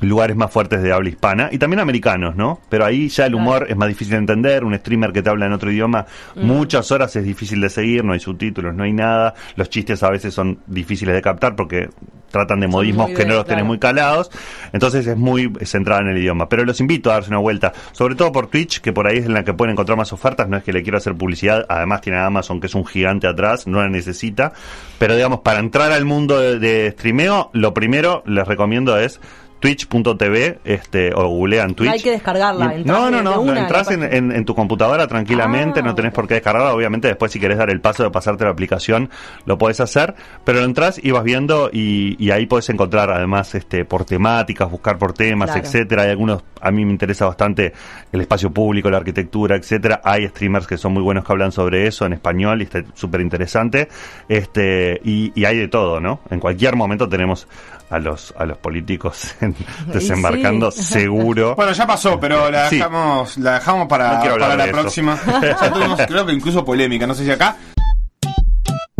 lugares 0.00 0.36
más 0.36 0.50
fuertes 0.50 0.82
de 0.82 0.92
habla 0.92 1.08
hispana 1.08 1.48
y 1.52 1.58
también 1.58 1.80
americanos, 1.80 2.36
¿no? 2.36 2.60
Pero 2.68 2.84
ahí 2.84 3.08
ya 3.08 3.26
el 3.26 3.34
humor 3.34 3.66
es 3.68 3.76
más 3.76 3.88
difícil 3.88 4.12
de 4.12 4.18
entender, 4.18 4.64
un 4.64 4.74
streamer 4.74 5.12
que 5.12 5.22
te 5.22 5.30
habla 5.30 5.46
en 5.46 5.52
otro 5.52 5.70
idioma 5.70 6.06
Mm. 6.34 6.46
muchas 6.46 6.90
horas 6.90 7.14
es 7.16 7.24
difícil 7.24 7.60
de 7.60 7.68
seguir, 7.68 8.04
no 8.04 8.12
hay 8.12 8.20
subtítulos, 8.20 8.74
no 8.74 8.84
hay 8.84 8.92
nada, 8.92 9.34
los 9.56 9.68
chistes 9.68 10.02
a 10.02 10.10
veces 10.10 10.34
son 10.34 10.58
difíciles 10.66 11.14
de 11.14 11.22
captar 11.22 11.54
porque 11.54 11.88
tratan 12.30 12.58
de 12.58 12.66
modismos 12.66 13.10
que 13.10 13.24
no 13.24 13.34
los 13.34 13.44
tenés 13.44 13.58
claro. 13.58 13.66
muy 13.66 13.78
calados, 13.78 14.30
entonces 14.72 15.06
es 15.06 15.16
muy 15.16 15.52
centrada 15.62 16.00
en 16.00 16.08
el 16.08 16.18
idioma, 16.18 16.48
pero 16.48 16.64
los 16.64 16.80
invito 16.80 17.10
a 17.10 17.14
darse 17.14 17.30
una 17.30 17.38
vuelta, 17.38 17.72
sobre 17.92 18.16
todo 18.16 18.32
por 18.32 18.48
Twitch, 18.48 18.80
que 18.80 18.92
por 18.92 19.06
ahí 19.06 19.18
es 19.18 19.26
en 19.26 19.34
la 19.34 19.44
que 19.44 19.54
pueden 19.54 19.72
encontrar 19.72 19.96
más 19.96 20.12
ofertas, 20.12 20.48
no 20.48 20.56
es 20.56 20.64
que 20.64 20.72
le 20.72 20.82
quiero 20.82 20.98
hacer 20.98 21.14
publicidad, 21.14 21.64
además 21.68 22.00
tiene 22.00 22.18
Amazon 22.18 22.60
que 22.60 22.66
es 22.66 22.74
un 22.74 22.84
gigante 22.84 23.28
atrás, 23.28 23.68
no 23.68 23.80
la 23.80 23.88
necesita, 23.88 24.52
pero 24.98 25.14
digamos, 25.14 25.40
para 25.40 25.60
entrar 25.60 25.92
al 25.92 26.04
mundo 26.04 26.40
de, 26.40 26.58
de 26.58 26.90
streameo, 26.90 27.50
lo 27.52 27.72
primero 27.72 28.24
les 28.26 28.48
recomiendo 28.48 28.98
es 28.98 29.20
twitch.tv 29.64 30.58
este 30.64 31.12
o 31.14 31.28
googlean 31.28 31.74
Twitch 31.74 31.90
hay 31.90 32.00
que 32.02 32.10
descargarla, 32.10 32.76
Y- 32.78 32.84
no 32.84 33.10
no 33.10 33.22
no, 33.22 33.40
una, 33.40 33.60
entras 33.60 33.90
en, 33.90 34.02
en- 34.02 34.32
en 34.32 34.44
tu 34.44 34.54
computadora 34.54 35.06
tranquilamente 35.06 35.80
Ah, 35.80 35.82
no 35.82 35.94
tenés 35.94 36.12
por 36.12 36.26
qué 36.28 36.34
descargarla 36.34 36.74
obviamente 36.74 37.08
después 37.08 37.32
si 37.32 37.40
querés 37.40 37.58
dar 37.58 37.70
el 37.70 37.80
paso 37.80 38.02
de 38.02 38.10
pasarte 38.10 38.44
la 38.44 38.50
aplicación 38.50 39.10
lo 39.46 39.58
podés 39.58 39.80
hacer 39.80 40.14
pero 40.44 40.62
entras 40.62 41.00
y 41.02 41.10
vas 41.10 41.24
viendo 41.24 41.70
y, 41.72 42.16
y 42.24 42.30
ahí 42.30 42.46
podés 42.46 42.68
encontrar 42.70 43.10
además 43.10 43.54
este 43.54 43.84
por 43.84 44.04
temáticas 44.04 44.70
buscar 44.70 44.98
por 44.98 45.12
temas 45.12 45.50
Claro. 45.50 45.66
etcétera. 45.66 46.02
Hay 46.02 46.10
algunos 46.10 46.42
a 46.60 46.70
mí 46.70 46.84
me 46.84 46.90
interesa 46.92 47.26
bastante 47.26 47.72
el 48.12 48.20
espacio 48.20 48.50
público 48.50 48.90
la 48.90 48.96
arquitectura 48.98 49.56
etcétera. 49.56 50.00
Hay 50.04 50.26
streamers 50.28 50.66
que 50.66 50.78
son 50.78 50.92
muy 50.94 51.02
buenos 51.02 51.24
que 51.24 51.32
hablan 51.32 51.52
sobre 51.52 51.86
eso 51.86 52.06
en 52.06 52.12
español 52.14 52.60
y 52.60 52.64
está 52.64 52.82
súper 52.94 53.20
interesante. 53.20 53.88
Este 54.28 55.00
y, 55.04 55.32
y 55.34 55.44
hay 55.44 55.58
de 55.58 55.68
todo 55.68 56.00
no 56.00 56.20
en 56.30 56.40
cualquier 56.40 56.76
momento 56.76 57.08
tenemos 57.08 57.46
a 57.90 57.98
los 57.98 58.34
a 58.38 58.44
los 58.46 58.58
políticos 58.58 59.34
desembarcando 59.86 60.70
sí. 60.70 60.82
seguro 60.82 61.54
Bueno, 61.54 61.72
ya 61.72 61.86
pasó, 61.86 62.18
pero 62.18 62.50
la 62.50 62.68
Sí. 62.68 62.76
dejamos, 62.76 63.36
la 63.38 63.54
dejamos 63.54 63.86
para, 63.88 64.18
No 64.24 64.36
para 64.38 64.56
la 64.56 64.64
eso. 64.64 64.72
próxima. 64.72 65.18
Ya 65.42 65.72
tuvimos, 65.72 66.00
creo 66.06 66.26
que 66.26 66.32
incluso 66.32 66.64
polémica, 66.64 67.06
no 67.06 67.14
sé 67.14 67.24
si 67.24 67.30
acá. 67.30 67.56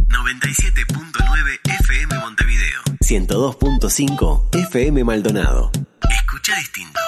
97.9 0.09 1.61
FM 1.81 2.19
Montevideo. 2.19 2.81
102.5 3.01 4.49
FM 4.69 5.05
Maldonado. 5.05 5.71
Escucha 6.11 6.55
distinto. 6.57 7.01